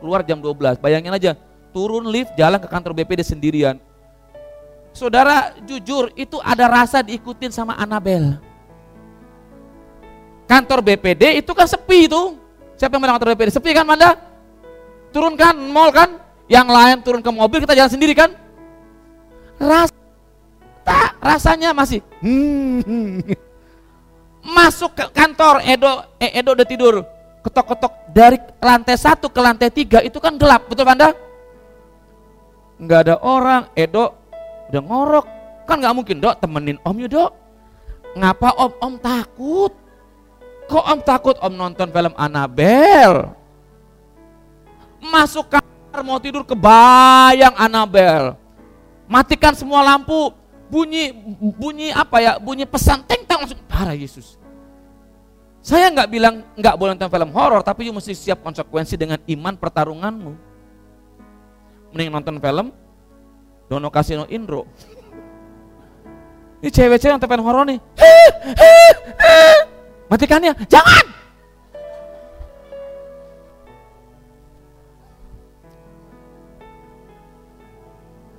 [0.00, 1.32] keluar jam 12 bayangin aja
[1.76, 3.76] turun lift jalan ke kantor BPD sendirian.
[4.96, 8.40] Saudara jujur itu ada rasa diikutin sama Annabelle
[10.46, 12.38] kantor BPD itu kan sepi itu.
[12.78, 14.16] Siapa yang bilang kantor BPD sepi kan Manda?
[15.10, 16.22] Turun kan mall kan?
[16.46, 18.30] Yang lain turun ke mobil kita jalan sendiri kan?
[19.58, 19.94] Rasa
[20.86, 23.26] tak rasanya masih hmm.
[24.56, 26.94] masuk ke kantor Edo eh, Edo udah tidur.
[27.42, 31.14] Ketok-ketok dari lantai satu ke lantai tiga itu kan gelap betul anda
[32.80, 33.68] nggak ada orang.
[33.76, 34.14] Edo
[34.72, 35.26] udah ngorok.
[35.66, 37.30] Kan nggak mungkin dok temenin om yuk dok.
[38.16, 38.72] Ngapa om?
[38.80, 39.72] Om takut.
[40.66, 41.36] Kok om takut?
[41.42, 43.34] Om nonton film Annabelle.
[45.02, 48.38] Masuk kamar mau tidur kebayang Annabelle.
[49.06, 50.32] Matikan semua lampu.
[50.66, 52.32] Bunyi bunyi apa ya?
[52.42, 54.34] Bunyi pesan teng teng langsung parah Yesus.
[55.66, 59.58] Saya nggak bilang nggak boleh nonton film horor tapi you mesti siap konsekuensi dengan iman
[59.58, 60.55] pertarunganmu
[61.92, 62.66] mending nonton film
[63.66, 64.64] Dono Kasino Indro
[66.62, 67.78] ini cewek-cewek yang film horor nih
[70.10, 71.04] matikannya jangan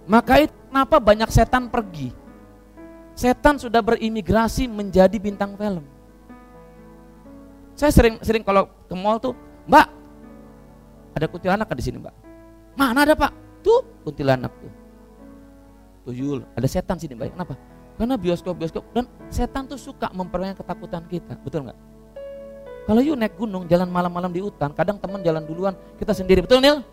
[0.08, 2.14] maka itu Kenapa banyak setan pergi?
[3.18, 5.82] Setan sudah berimigrasi menjadi bintang film.
[7.74, 9.34] Saya sering sering kalau ke mall tuh,
[9.66, 9.88] Mbak,
[11.18, 12.14] ada kuntilanak di sini, Mbak.
[12.78, 13.32] Mana ada, Pak?
[13.66, 14.72] Tuh, kuntilanak tuh.
[16.08, 17.36] Tuyul, ada setan sini, Mbak.
[17.36, 17.54] Kenapa?
[17.98, 21.78] Karena bioskop-bioskop dan setan tuh suka memperbanyak ketakutan kita, betul nggak?
[22.86, 26.62] Kalau you naik gunung, jalan malam-malam di hutan, kadang teman jalan duluan, kita sendiri, betul
[26.62, 26.86] Nil?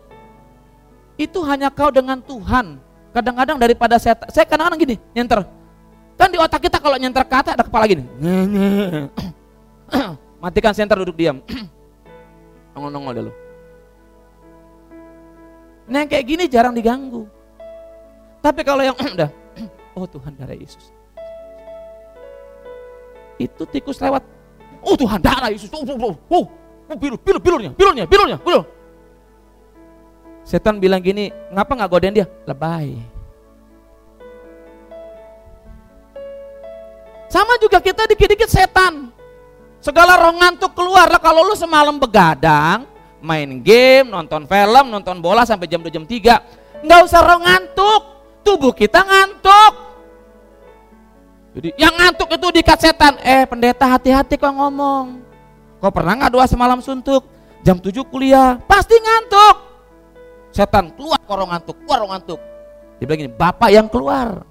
[1.15, 2.83] Itu hanya kau dengan Tuhan
[3.15, 5.47] Kadang-kadang daripada saya, saya kadang-kadang gini, nyenter.
[6.19, 8.03] Kan di otak kita kalau nyenter kata ada kepala gini.
[10.43, 11.39] Matikan senter duduk diam.
[12.75, 13.31] Nongol-nongol dulu.
[15.85, 17.29] Nah yang kayak gini jarang diganggu.
[18.41, 19.29] Tapi kalau yang udah,
[19.97, 20.93] oh Tuhan darah Yesus.
[23.37, 24.21] Itu tikus lewat.
[24.85, 25.69] Oh Tuhan darah Yesus.
[25.73, 26.45] Oh, oh, oh, oh,
[26.89, 28.65] oh biru, biru, birunya, birunya, birunya, biru.
[30.45, 32.29] Setan bilang gini, ngapa nggak godain dia?
[32.45, 33.01] Lebay.
[37.25, 39.09] Sama juga kita dikit-dikit setan.
[39.81, 42.85] Segala roh ngantuk keluar lah kalau lu semalam begadang,
[43.25, 46.85] main game, nonton film, nonton bola sampai jam 2 jam 3.
[46.85, 48.01] Nggak usah roh ngantuk,
[48.45, 49.73] tubuh kita ngantuk.
[51.57, 53.17] Jadi yang ngantuk itu dikat setan.
[53.25, 55.25] Eh pendeta hati-hati kok ngomong.
[55.81, 57.25] Kau pernah nggak doa semalam suntuk?
[57.65, 59.55] Jam 7 kuliah, pasti ngantuk.
[60.53, 62.39] Setan keluar korong ngantuk, keluar orang ngantuk.
[63.01, 64.45] Dia bilang gini, bapak yang keluar.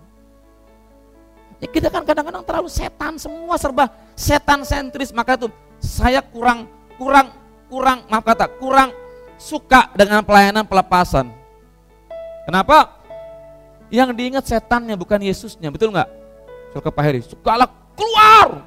[1.62, 5.48] Ya, kita kan kadang-kadang terlalu setan semua serba setan sentris maka itu
[5.80, 6.68] saya kurang
[7.00, 7.32] kurang
[7.74, 8.94] kurang maaf kata kurang
[9.34, 11.26] suka dengan pelayanan pelepasan.
[12.46, 13.02] Kenapa?
[13.90, 16.06] Yang diingat setannya bukan Yesusnya, betul nggak?
[16.70, 17.66] Surga Pak Heri, segala
[17.98, 18.62] keluar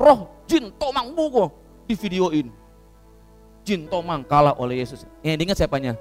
[0.00, 1.52] roh jin tomang buko
[1.84, 2.48] di videoin.
[3.68, 5.04] Jin tomang kalah oleh Yesus.
[5.20, 5.92] Yang diingat siapanya?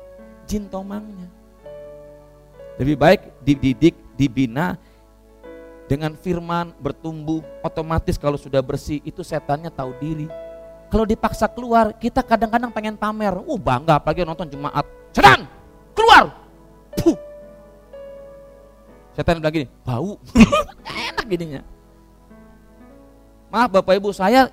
[0.47, 1.27] jin tomangnya.
[2.79, 4.79] Lebih baik dididik, dibina
[5.91, 10.31] dengan firman bertumbuh otomatis kalau sudah bersih itu setannya tahu diri.
[10.87, 13.35] Kalau dipaksa keluar, kita kadang-kadang pengen pamer.
[13.43, 14.87] Uh bangga apalagi nonton jemaat.
[15.11, 15.43] Setan,
[15.91, 16.31] keluar.
[16.95, 17.17] Puh.
[19.11, 20.15] Setan bilang gini, bau.
[21.11, 21.61] Enak gininya.
[23.51, 24.51] Maaf Bapak Ibu, saya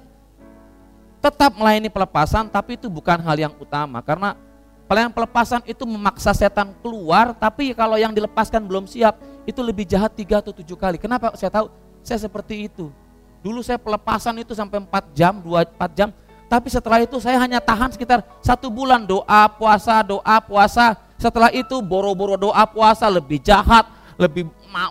[1.18, 4.37] tetap melayani pelepasan tapi itu bukan hal yang utama karena
[4.85, 9.16] Pelayanan pelepasan itu memaksa setan keluar, tapi kalau yang dilepaskan belum siap,
[9.49, 11.01] itu lebih jahat tiga atau tujuh kali.
[11.01, 11.72] Kenapa saya tahu?
[12.05, 12.93] Saya seperti itu.
[13.41, 16.09] Dulu saya pelepasan itu sampai 4 jam, 2 4 jam,
[16.47, 19.03] tapi setelah itu saya hanya tahan sekitar satu bulan.
[19.09, 20.95] Doa, puasa, doa, puasa.
[21.16, 23.88] Setelah itu boro-boro doa, puasa lebih jahat,
[24.20, 24.51] lebih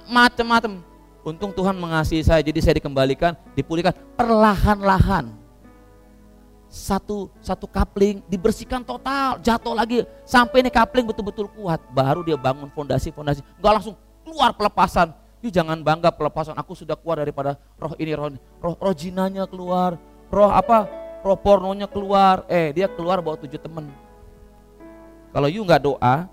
[0.10, 0.82] macam-macam.
[1.24, 3.96] Untung Tuhan mengasihi saya, jadi saya dikembalikan, dipulihkan.
[4.20, 5.44] Perlahan-lahan
[6.74, 10.02] satu satu kapling dibersihkan total jatuh lagi.
[10.26, 11.78] Sampai ini kapling betul-betul kuat.
[11.94, 13.96] Baru dia bangun fondasi fondasi nggak langsung
[14.26, 15.14] keluar pelepasan.
[15.46, 16.58] Ih, jangan bangga pelepasan.
[16.58, 20.02] Aku sudah keluar daripada roh ini roh roh, roh jinanya keluar.
[20.34, 23.88] Roh apa roh pornonya keluar eh dia keluar bawa tujuh temen
[25.32, 26.28] kalau you nggak doa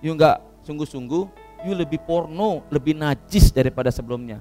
[0.00, 1.26] you nggak sungguh-sungguh
[1.66, 4.40] you lebih porno lebih najis daripada sebelumnya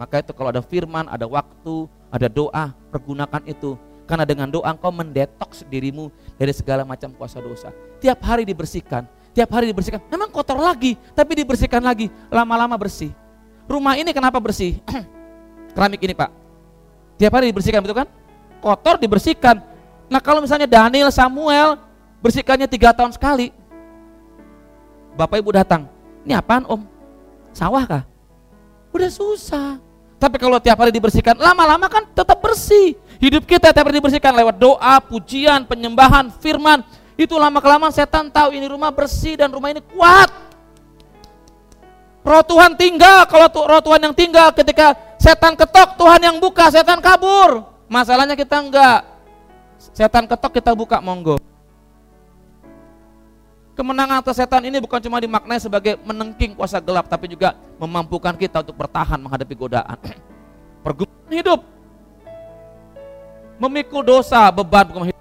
[0.00, 3.76] maka itu kalau ada firman ada waktu ada doa pergunakan itu
[4.12, 7.72] karena dengan doa engkau mendetoks dirimu dari segala macam kuasa dosa.
[8.02, 9.08] Tiap hari dibersihkan.
[9.32, 10.04] tiap hari dibersihkan.
[10.12, 13.16] Memang kotor lagi, tapi dibersihkan lagi, lama-lama bersih.
[13.64, 14.76] Rumah ini kenapa bersih?
[15.72, 16.28] Keramik ini pak,
[17.16, 18.08] tiap hari dibersihkan betul kan?
[18.62, 19.58] Kotor dibersihkan.
[20.06, 21.74] Nah kalau misalnya Daniel, Samuel
[22.22, 23.50] bersihkannya tiga tahun sekali,
[25.18, 25.90] bapak ibu datang,
[26.22, 26.86] ini apaan om?
[27.50, 28.02] Sawah kah?
[28.94, 29.82] Udah susah.
[30.22, 32.94] Tapi kalau tiap hari dibersihkan, lama-lama kan tetap bersih.
[33.18, 36.86] Hidup kita tiap hari dibersihkan lewat doa, pujian, penyembahan, firman,
[37.18, 40.30] itu lama kelamaan setan tahu ini rumah bersih dan rumah ini kuat.
[42.22, 47.02] Roh Tuhan tinggal, kalau roh Tuhan yang tinggal ketika setan ketok, Tuhan yang buka, setan
[47.02, 47.71] kabur.
[47.92, 49.04] Masalahnya kita enggak.
[49.92, 51.36] Setan ketok kita buka, monggo.
[53.76, 58.64] Kemenangan atas setan ini bukan cuma dimaknai sebagai menengking kuasa gelap, tapi juga memampukan kita
[58.64, 59.98] untuk bertahan menghadapi godaan.
[60.84, 61.60] Pergumulan hidup.
[63.60, 65.20] Memikul dosa, beban hidup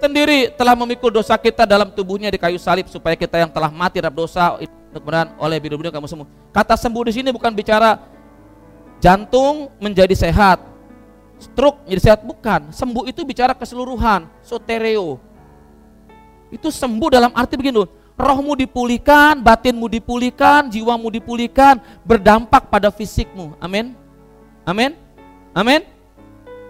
[0.00, 4.00] sendiri telah memikul dosa kita dalam tubuhnya di kayu salib supaya kita yang telah mati
[4.00, 4.56] dalam dosa
[4.96, 6.26] kemudian oleh bidu-bidu kamu semua.
[6.56, 8.00] Kata sembuh di sini bukan bicara
[8.96, 10.69] jantung menjadi sehat,
[11.40, 12.70] stroke menjadi sehat bukan.
[12.70, 15.16] Sembuh itu bicara keseluruhan, sotereo.
[16.52, 17.82] Itu sembuh dalam arti begini,
[18.20, 23.56] rohmu dipulihkan, batinmu dipulihkan, jiwamu dipulihkan, berdampak pada fisikmu.
[23.56, 23.96] Amin.
[24.68, 24.92] Amin.
[25.56, 25.82] Amin.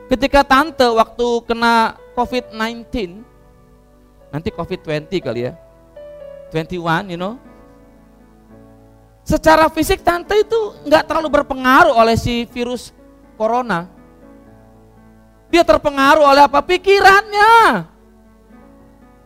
[0.06, 3.22] Ketika tante waktu kena COVID-19,
[4.30, 5.52] nanti COVID-20 kali ya,
[6.50, 7.38] 21 you know,
[9.22, 12.90] secara fisik tante itu nggak terlalu berpengaruh oleh si virus
[13.38, 13.99] corona.
[15.50, 16.62] Dia terpengaruh oleh apa?
[16.62, 17.84] Pikirannya.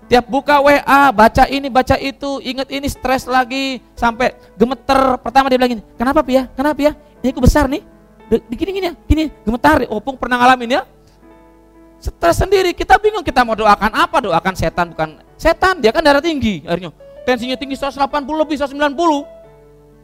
[0.04, 5.16] Tiap buka WA, baca ini, baca itu, inget ini, stres lagi, sampai gemeter.
[5.16, 6.44] Pertama dia bilang gini, kenapa Pia?
[6.52, 6.92] Kenapa ya?
[7.24, 7.80] Ini aku besar nih,
[8.52, 9.80] gini gini ya, gini gemetar.
[9.88, 10.82] Opung pernah ngalamin ya?
[11.96, 14.20] Stres sendiri, kita bingung kita mau doakan apa?
[14.20, 16.92] Doakan setan bukan setan, dia kan darah tinggi akhirnya.
[17.24, 17.96] Tensinya tinggi 180
[18.36, 18.76] lebih 190.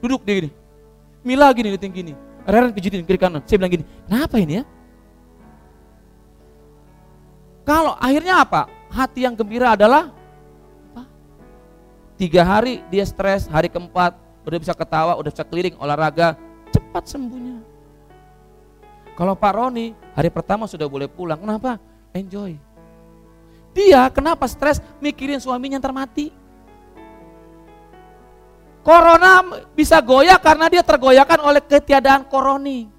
[0.01, 0.51] Duduk dia gini.
[1.21, 2.13] Mila gini dia tinggi gini.
[2.49, 3.45] Reren pijitin kiri kanan.
[3.45, 4.80] Saya bilang gini, kenapa ini ya?
[7.71, 8.67] Kalau akhirnya apa?
[8.91, 10.11] Hati yang gembira adalah
[10.91, 11.07] apa?
[12.19, 16.35] Tiga hari dia stres, hari keempat udah bisa ketawa, udah bisa keliling, olahraga,
[16.75, 17.63] cepat sembuhnya.
[19.15, 21.79] Kalau Pak Roni hari pertama sudah boleh pulang, kenapa?
[22.11, 22.59] Enjoy.
[23.71, 26.35] Dia kenapa stres mikirin suaminya yang termati?
[28.83, 29.47] Corona
[29.79, 32.91] bisa goyah karena dia tergoyahkan oleh ketiadaan koroni.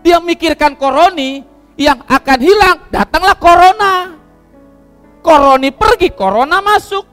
[0.00, 4.14] Dia mikirkan koroni yang akan hilang, datanglah corona.
[5.24, 7.04] Koroni pergi, corona masuk.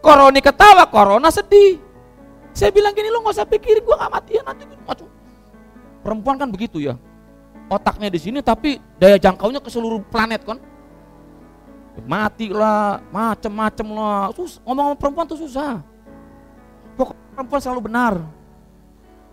[0.00, 1.82] Koroni ketawa, corona sedih.
[2.56, 4.64] Saya bilang gini, lo gak usah pikirin, gue gak mati ya nanti.
[6.06, 6.94] Perempuan kan begitu ya.
[7.66, 10.62] Otaknya di sini tapi daya jangkaunya ke seluruh planet kan.
[12.06, 14.30] Mati lah, macem-macem lah.
[14.30, 15.82] Sus, ngomong sama perempuan tuh susah.
[16.94, 18.14] Pokoknya perempuan selalu benar.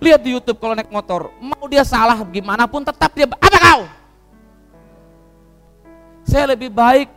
[0.04, 3.82] Lihat di YouTube kalau naik motor, mau dia salah gimana pun tetap dia apa kau?
[6.28, 7.08] Saya lebih baik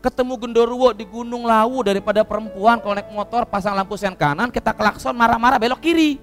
[0.00, 4.72] ketemu genderuwo di Gunung Lawu daripada perempuan kalau naik motor pasang lampu sen kanan kita
[4.72, 6.16] klakson marah-marah belok kiri.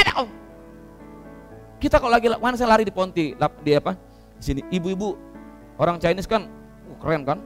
[0.00, 0.26] Ada kau.
[1.76, 3.92] Kita kalau lagi mana saya lari di Ponti, di apa?
[4.40, 5.12] Di sini ibu-ibu
[5.76, 6.48] orang Chinese kan
[6.88, 7.38] uh, keren kan?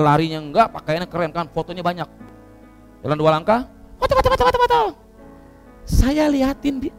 [0.00, 2.08] Larinya enggak, pakaiannya keren kan, fotonya banyak.
[3.04, 3.68] Jalan dua langkah,
[4.00, 5.03] foto foto foto foto foto.
[5.84, 6.92] Saya liatin dia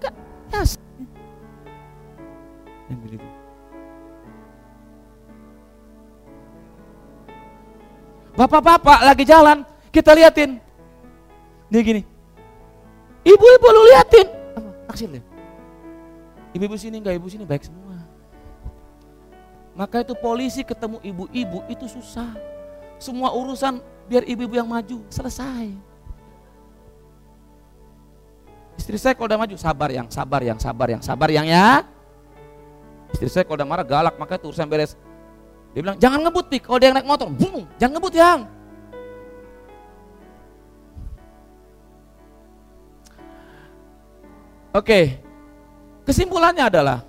[0.54, 0.78] yes.
[2.86, 3.28] Yang begitu.
[8.36, 10.60] Bapak-bapak lagi jalan, kita liatin.
[11.72, 12.04] Dia gini.
[13.26, 14.28] Ibu-ibu lu liatin.
[14.96, 15.24] Deh.
[16.56, 18.00] Ibu-ibu sini enggak, ibu sini baik semua.
[19.76, 22.32] Maka itu polisi ketemu ibu-ibu itu susah.
[22.96, 25.95] Semua urusan biar ibu-ibu yang maju, selesai.
[28.76, 31.84] Istri saya kalau udah maju, sabar yang, sabar yang, sabar yang, sabar yang ya.
[33.15, 34.99] Istri saya kalau udah marah galak, maka itu urusan beres.
[35.71, 38.41] Dia bilang, jangan ngebut pik, kalau dia naik motor, bung, jangan ngebut yang.
[44.76, 45.23] Oke,
[46.05, 47.01] Kesimpulannya adalah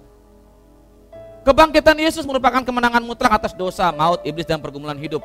[1.45, 5.21] kebangkitan Yesus merupakan kemenangan mutlak atas dosa, maut, iblis dan pergumulan hidup.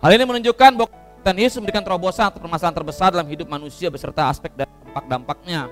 [0.00, 0.88] Hal ini menunjukkan bahwa
[1.22, 5.70] kebangkitan Yesus memberikan terobosan atau permasalahan terbesar dalam hidup manusia beserta aspek dan dampak-dampaknya.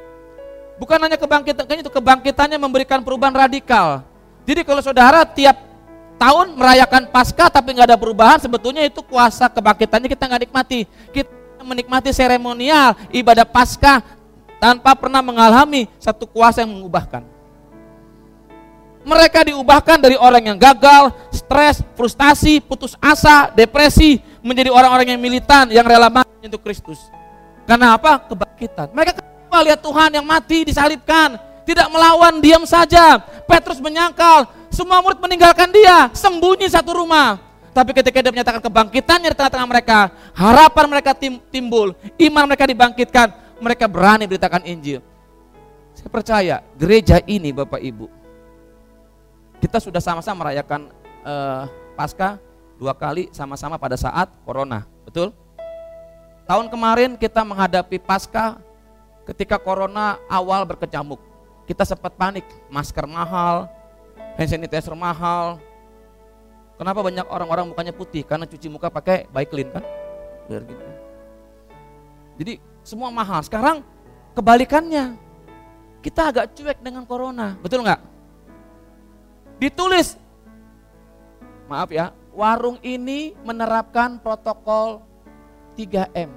[0.79, 4.07] Bukan hanya kebangkitan, itu kebangkitannya memberikan perubahan radikal.
[4.47, 5.59] Jadi kalau saudara tiap
[6.23, 10.87] tahun merayakan Paskah tapi nggak ada perubahan, sebetulnya itu kuasa kebangkitannya kita nggak nikmati.
[11.11, 14.07] Kita menikmati seremonial ibadah Paskah
[14.63, 17.27] tanpa pernah mengalami satu kuasa yang mengubahkan.
[19.03, 25.65] Mereka diubahkan dari orang yang gagal, stres, frustasi, putus asa, depresi, menjadi orang-orang yang militan,
[25.73, 26.99] yang rela mati untuk Kristus.
[27.69, 28.25] Karena apa?
[28.27, 28.91] Kebangkitan.
[28.91, 33.21] Mereka kecewa lihat Tuhan yang mati disalibkan, tidak melawan, diam saja.
[33.47, 37.39] Petrus menyangkal, semua murid meninggalkan dia, sembunyi satu rumah.
[37.71, 41.15] Tapi ketika dia menyatakan kebangkitannya di tengah-tengah mereka, harapan mereka
[41.55, 43.31] timbul, iman mereka dibangkitkan,
[43.63, 44.99] mereka berani beritakan Injil.
[45.95, 48.11] Saya percaya gereja ini Bapak Ibu,
[49.63, 50.91] kita sudah sama-sama merayakan
[51.23, 52.41] uh, Pasca
[52.81, 55.37] dua kali sama-sama pada saat Corona, betul?
[56.49, 58.57] Tahun kemarin kita menghadapi Pasca
[59.29, 61.21] ketika Corona awal berkecamuk.
[61.69, 63.69] Kita sempat panik, masker mahal,
[64.35, 65.61] hand sanitizer mahal.
[66.81, 68.25] Kenapa banyak orang-orang mukanya putih?
[68.25, 69.85] Karena cuci muka pakai Baiklin kan?
[70.49, 70.87] Gitu.
[72.41, 73.45] Jadi semua mahal.
[73.45, 73.85] Sekarang
[74.33, 75.15] kebalikannya.
[76.01, 78.01] Kita agak cuek dengan corona, betul nggak?
[79.61, 80.17] Ditulis,
[81.69, 85.03] maaf ya, warung ini menerapkan protokol
[85.75, 86.31] 3M.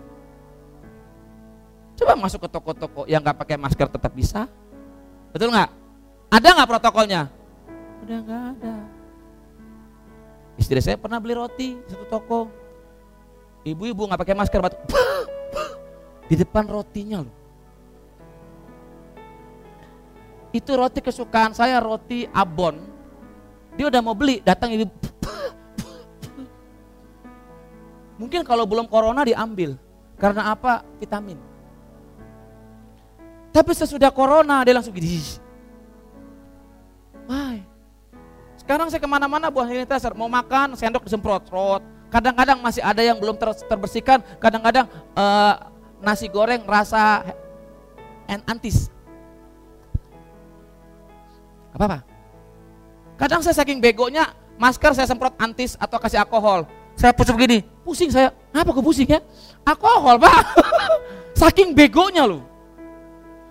[1.93, 4.49] Coba masuk ke toko-toko yang nggak pakai masker tetap bisa,
[5.29, 5.69] betul nggak?
[6.33, 7.29] Ada nggak protokolnya?
[8.01, 8.75] Udah nggak ada.
[10.57, 12.39] Istri saya pernah beli roti di satu toko.
[13.63, 14.75] Ibu-ibu nggak pakai masker, batu
[16.29, 17.35] di depan rotinya loh.
[20.53, 22.77] Itu roti kesukaan saya, roti abon.
[23.73, 24.85] Dia udah mau beli, datang ibu.
[28.17, 29.77] Mungkin kalau belum corona diambil.
[30.17, 30.85] Karena apa?
[31.01, 31.37] Vitamin.
[33.53, 35.21] Tapi sesudah corona dia langsung gini.
[37.29, 37.57] Wah.
[38.57, 40.13] Sekarang saya ke mana-mana buah sanitizer.
[40.15, 41.43] Mau makan, sendok disemprot.
[42.13, 44.21] Kadang-kadang masih ada yang belum ter terbersihkan.
[44.37, 44.85] Kadang-kadang
[45.17, 45.53] uh,
[45.99, 47.25] nasi goreng rasa
[48.47, 48.93] antis.
[51.73, 52.05] Apa-apa?
[53.17, 54.29] Kadang saya saking begonya,
[54.61, 56.69] masker saya semprot antis atau kasih alkohol.
[56.93, 58.29] Saya pusing begini, pusing saya.
[58.53, 59.19] Apa gue pusing ya?
[59.65, 60.37] Alkohol pak.
[61.41, 62.45] saking begonya loh.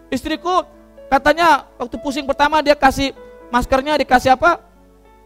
[0.08, 0.64] Istriku
[1.10, 3.12] katanya waktu pusing pertama dia kasih
[3.50, 4.62] maskernya dikasih apa?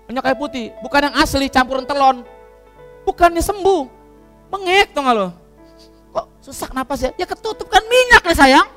[0.07, 0.67] Minyak kayu putih.
[0.81, 2.23] Bukan yang asli, campuran telon.
[3.03, 3.83] Bukannya sembuh.
[4.47, 5.47] Mengek tuh loh
[6.17, 7.11] kok sesak napas ya?
[7.21, 8.69] Ya ketutup kan minyak nih sayang.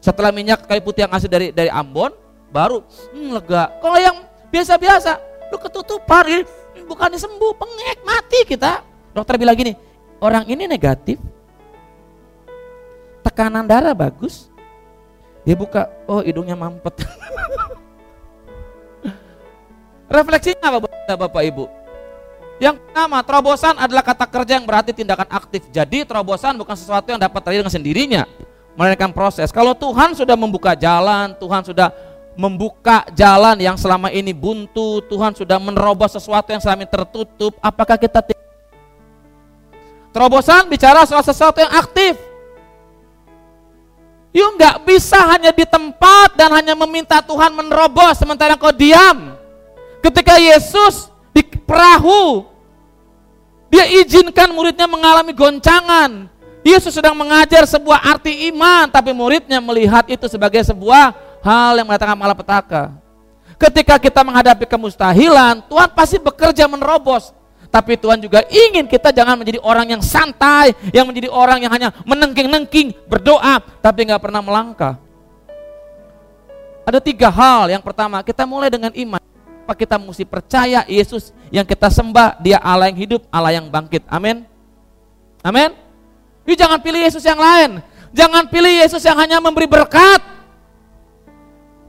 [0.00, 2.12] Setelah minyak kayu putih yang asli dari dari Ambon,
[2.48, 2.80] baru
[3.12, 3.68] hmm, lega.
[3.84, 4.16] Kalau yang
[4.48, 5.20] biasa-biasa,
[5.52, 6.42] lu ketutupan, ini
[6.84, 8.84] bukannya sembuh, pengek, mati kita.
[9.14, 9.72] Dokter bilang gini,
[10.18, 11.22] orang ini negatif,
[13.22, 14.50] tekanan darah bagus,
[15.46, 16.92] dia buka, oh hidungnya mampet.
[20.14, 20.78] Refleksinya apa
[21.14, 21.64] Bapak Ibu?
[22.62, 25.66] Yang pertama, terobosan adalah kata kerja yang berarti tindakan aktif.
[25.74, 28.22] Jadi terobosan bukan sesuatu yang dapat terjadi dengan sendirinya,
[28.78, 29.50] melainkan proses.
[29.50, 31.90] Kalau Tuhan sudah membuka jalan, Tuhan sudah
[32.34, 37.98] membuka jalan yang selama ini buntu, Tuhan sudah menerobos sesuatu yang selama ini tertutup, apakah
[37.98, 38.22] kita
[40.14, 42.14] Terobosan bicara soal sesuatu yang aktif.
[44.30, 49.34] Yuk nggak bisa hanya di tempat dan hanya meminta Tuhan menerobos sementara kau diam.
[49.98, 52.46] Ketika Yesus di perahu.
[53.74, 56.30] Dia izinkan muridnya mengalami goncangan.
[56.62, 61.10] Yesus sedang mengajar sebuah arti iman, tapi muridnya melihat itu sebagai sebuah
[61.44, 62.82] hal yang mendatangkan malapetaka.
[63.60, 67.30] Ketika kita menghadapi kemustahilan, Tuhan pasti bekerja menerobos.
[67.70, 71.90] Tapi Tuhan juga ingin kita jangan menjadi orang yang santai, yang menjadi orang yang hanya
[72.06, 74.94] menengking-nengking, berdoa, tapi nggak pernah melangkah.
[76.86, 77.70] Ada tiga hal.
[77.74, 79.18] Yang pertama, kita mulai dengan iman
[79.64, 84.04] apa kita mesti percaya Yesus yang kita sembah, dia Allah yang hidup, Allah yang bangkit.
[84.12, 84.44] Amin.
[85.40, 85.72] Amin.
[86.44, 87.80] Jangan pilih Yesus yang lain.
[88.12, 90.33] Jangan pilih Yesus yang hanya memberi berkat.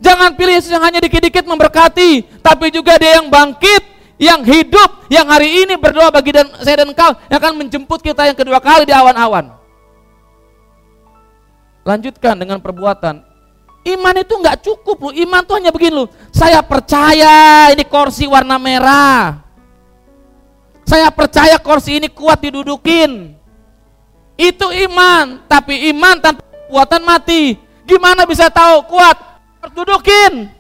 [0.06, 3.82] Jangan pilih Yesus yang hanya dikit-dikit memberkati, tapi juga dia yang bangkit,
[4.22, 8.30] yang hidup, yang hari ini berdoa bagi dan saya dan kau yang akan menjemput kita
[8.30, 9.50] yang kedua kali di awan-awan.
[11.82, 13.26] Lanjutkan dengan perbuatan.
[13.86, 15.14] Iman itu nggak cukup loh.
[15.14, 16.10] Iman tuh hanya begini loh.
[16.30, 19.42] Saya percaya ini kursi warna merah.
[20.86, 23.38] Saya percaya kursi ini kuat didudukin.
[24.38, 25.46] Itu iman.
[25.46, 27.62] Tapi iman tanpa kekuatan mati.
[27.86, 29.35] Gimana bisa tahu kuat?
[29.74, 30.52] Dudukin.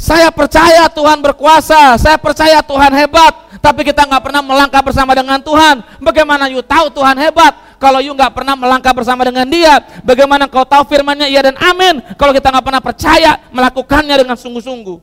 [0.00, 5.36] Saya percaya Tuhan berkuasa, saya percaya Tuhan hebat, tapi kita nggak pernah melangkah bersama dengan
[5.44, 5.84] Tuhan.
[6.00, 7.70] Bagaimana you tahu Tuhan hebat?
[7.80, 12.04] kalau you nggak pernah melangkah bersama dengan dia, bagaimana kau tahu firmannya iya dan amin
[12.20, 15.00] kalau kita nggak pernah percaya melakukannya dengan sungguh-sungguh.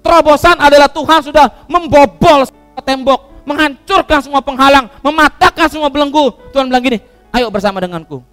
[0.00, 2.48] Terobosan adalah Tuhan sudah membobol
[2.80, 6.32] tembok, menghancurkan semua penghalang, mematahkan semua belenggu.
[6.48, 6.98] Tuhan bilang gini,
[7.36, 8.24] ayo bersama denganku.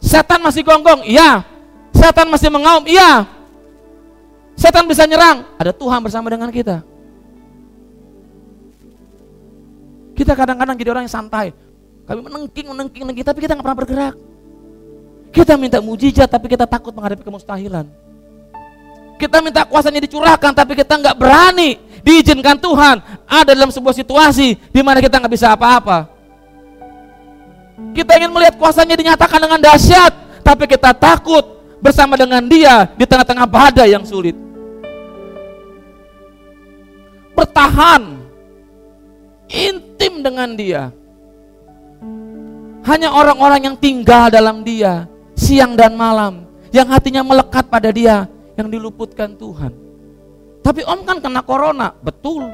[0.00, 1.44] Setan masih gonggong, iya.
[1.92, 3.24] Setan masih mengaum, iya.
[4.56, 6.80] Setan bisa nyerang, ada Tuhan bersama dengan kita.
[10.16, 11.52] Kita kadang-kadang jadi orang yang santai.
[12.08, 14.14] Kami menengking, menengking, menengking, tapi kita nggak pernah bergerak.
[15.28, 17.84] Kita minta mujizat, tapi kita takut menghadapi kemustahilan.
[19.20, 21.76] Kita minta kuasanya dicurahkan, tapi kita nggak berani
[22.06, 26.15] diizinkan Tuhan ada dalam sebuah situasi di mana kita nggak bisa apa-apa.
[27.76, 31.44] Kita ingin melihat kuasanya dinyatakan dengan dahsyat, tapi kita takut
[31.80, 34.32] bersama dengan Dia di tengah-tengah badai yang sulit.
[37.36, 38.16] Bertahan
[39.52, 40.88] intim dengan Dia.
[42.86, 45.04] Hanya orang-orang yang tinggal dalam Dia
[45.36, 48.24] siang dan malam, yang hatinya melekat pada Dia,
[48.56, 49.70] yang diluputkan Tuhan.
[50.64, 52.48] Tapi Om kan kena corona, betul.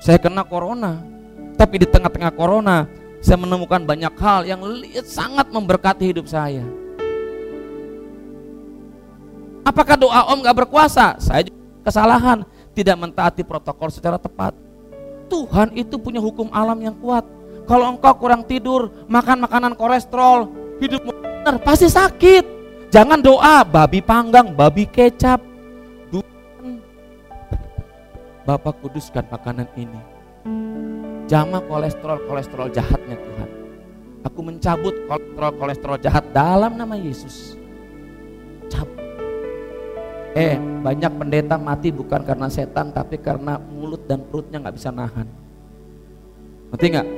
[0.00, 1.04] Saya kena corona.
[1.54, 2.88] Tapi di tengah-tengah corona,
[3.24, 4.60] saya menemukan banyak hal yang
[5.08, 6.60] sangat memberkati hidup saya.
[9.64, 11.16] Apakah doa Om gak berkuasa?
[11.16, 12.44] Saya juga kesalahan,
[12.76, 14.52] tidak mentaati protokol secara tepat.
[15.32, 17.24] Tuhan itu punya hukum alam yang kuat.
[17.64, 20.52] Kalau engkau kurang tidur, makan makanan kolesterol,
[20.84, 22.44] hidupmu benar, pasti sakit.
[22.92, 25.40] Jangan doa babi panggang, babi kecap.
[28.44, 30.00] Bapak kuduskan makanan ini.
[31.24, 33.50] Jama kolesterol-kolesterol jahatnya Tuhan.
[34.28, 37.56] Aku mencabut kolesterol-kolesterol jahat dalam nama Yesus.
[38.68, 39.00] Cabut.
[40.34, 45.28] Eh, banyak pendeta mati bukan karena setan, tapi karena mulut dan perutnya nggak bisa nahan.
[46.74, 47.08] Ngerti nggak?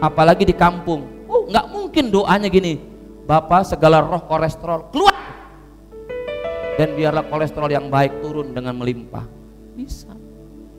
[0.00, 1.28] Apalagi di kampung.
[1.28, 2.80] Oh, nggak mungkin doanya gini.
[3.28, 5.14] Bapak segala roh kolesterol keluar.
[6.80, 9.28] Dan biarlah kolesterol yang baik turun dengan melimpah.
[9.76, 10.10] Bisa.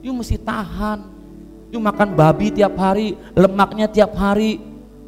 [0.02, 1.13] You mesti tahan.
[1.74, 4.62] You makan babi tiap hari, lemaknya tiap hari,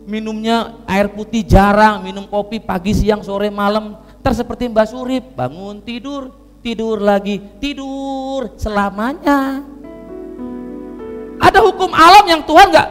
[0.09, 4.01] minumnya air putih jarang, minum kopi pagi, siang, sore, malam.
[4.25, 6.33] Ter seperti Mbak Surip, bangun tidur,
[6.65, 9.61] tidur lagi, tidur selamanya.
[11.37, 12.87] Ada hukum alam yang Tuhan nggak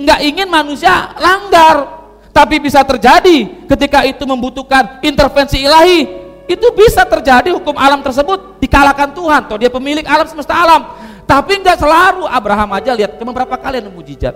[0.00, 6.08] nggak ingin manusia langgar, tapi bisa terjadi ketika itu membutuhkan intervensi ilahi.
[6.48, 9.44] Itu bisa terjadi hukum alam tersebut dikalahkan Tuhan.
[9.44, 11.09] Toh dia pemilik alam semesta alam.
[11.30, 14.34] Tapi nggak selalu Abraham aja lihat cuma berapa kali ada mujizat.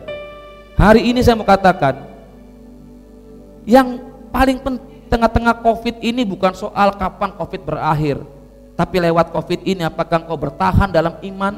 [0.78, 2.06] Hari ini saya mau katakan
[3.66, 3.98] yang
[4.30, 8.22] paling penting tengah-tengah Covid ini bukan soal kapan Covid berakhir,
[8.78, 11.54] tapi lewat Covid ini apakah engkau bertahan dalam iman,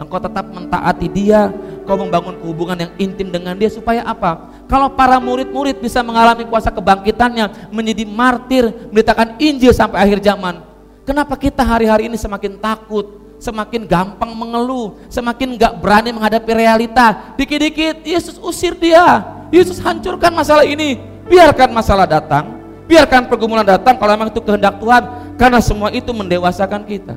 [0.00, 1.52] engkau tetap mentaati Dia,
[1.84, 4.52] engkau membangun hubungan yang intim dengan Dia supaya apa?
[4.68, 10.60] Kalau para murid-murid bisa mengalami kuasa kebangkitannya, menjadi martir, memberitakan Injil sampai akhir zaman,
[11.08, 17.34] kenapa kita hari-hari ini semakin takut, semakin gampang mengeluh, semakin gak berani menghadapi realita.
[17.38, 20.98] Dikit-dikit Yesus usir dia, Yesus hancurkan masalah ini.
[21.28, 22.56] Biarkan masalah datang,
[22.88, 25.02] biarkan pergumulan datang kalau memang itu kehendak Tuhan,
[25.36, 27.14] karena semua itu mendewasakan kita.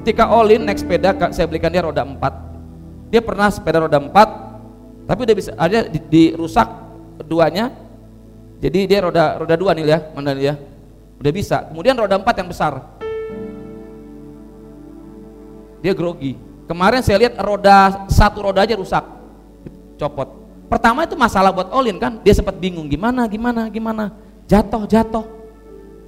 [0.00, 2.18] Ketika Olin naik sepeda, saya belikan dia roda 4.
[3.08, 6.68] Dia pernah sepeda roda 4, tapi dia bisa ada dirusak
[7.22, 7.70] keduanya.
[8.60, 10.56] Jadi dia roda roda dua nih ya, mana dia?
[11.20, 11.64] Udah bisa.
[11.68, 13.03] Kemudian roda 4 yang besar
[15.84, 16.40] dia grogi.
[16.64, 19.04] Kemarin saya lihat roda satu roda aja rusak,
[20.00, 20.40] copot.
[20.64, 24.16] Pertama itu masalah buat Olin kan, dia sempat bingung gimana, gimana, gimana,
[24.48, 25.28] jatuh, jatuh.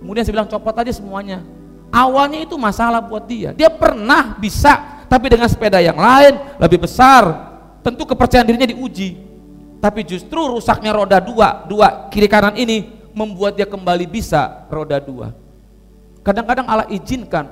[0.00, 1.44] Kemudian saya bilang copot aja semuanya.
[1.92, 3.52] Awalnya itu masalah buat dia.
[3.52, 7.52] Dia pernah bisa, tapi dengan sepeda yang lain lebih besar.
[7.84, 9.20] Tentu kepercayaan dirinya diuji.
[9.76, 15.36] Tapi justru rusaknya roda dua, dua kiri kanan ini membuat dia kembali bisa roda dua.
[16.24, 17.44] Kadang-kadang Allah izinkan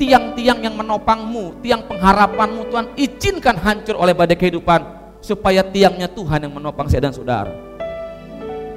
[0.00, 4.80] tiang-tiang yang menopangmu, tiang pengharapanmu Tuhan izinkan hancur oleh badai kehidupan
[5.20, 7.52] supaya tiangnya Tuhan yang menopang saya dan saudara.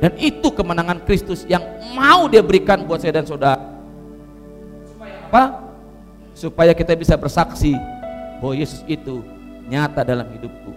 [0.04, 1.64] Dan itu kemenangan Kristus yang
[1.96, 3.64] mau dia berikan buat saya dan saudara.
[4.84, 5.44] Supaya apa?
[6.36, 7.72] Supaya kita bisa bersaksi
[8.44, 9.24] bahwa Yesus itu
[9.72, 10.76] nyata dalam hidupku.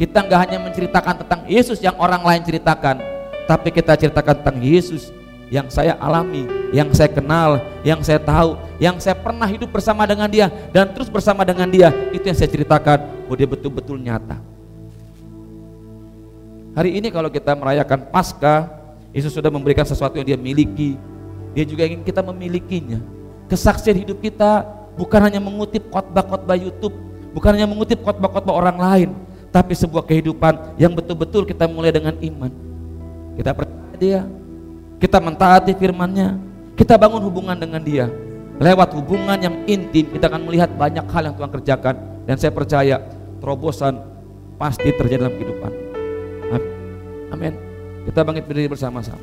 [0.00, 3.04] Kita nggak hanya menceritakan tentang Yesus yang orang lain ceritakan,
[3.44, 5.12] tapi kita ceritakan tentang Yesus
[5.54, 10.26] yang saya alami, yang saya kenal, yang saya tahu, yang saya pernah hidup bersama dengan
[10.26, 12.98] dia dan terus bersama dengan dia, itu yang saya ceritakan
[13.30, 14.42] bahwa dia betul-betul nyata.
[16.74, 18.66] Hari ini kalau kita merayakan Paskah,
[19.14, 20.98] Yesus sudah memberikan sesuatu yang dia miliki.
[21.54, 22.98] Dia juga ingin kita memilikinya.
[23.46, 24.66] Kesaksian hidup kita
[24.98, 26.98] bukan hanya mengutip khotbah-khotbah YouTube,
[27.30, 29.10] bukan hanya mengutip khotbah-khotbah orang lain,
[29.54, 32.50] tapi sebuah kehidupan yang betul-betul kita mulai dengan iman.
[33.38, 34.20] Kita percaya dia,
[35.04, 36.40] kita mentaati firman-Nya,
[36.80, 38.08] kita bangun hubungan dengan Dia.
[38.56, 41.94] Lewat hubungan yang intim kita akan melihat banyak hal yang Tuhan kerjakan
[42.24, 42.96] dan saya percaya
[43.36, 44.00] terobosan
[44.56, 45.72] pasti terjadi dalam kehidupan.
[47.34, 47.52] Amin.
[48.08, 49.20] Kita bangkit berdiri bersama-sama.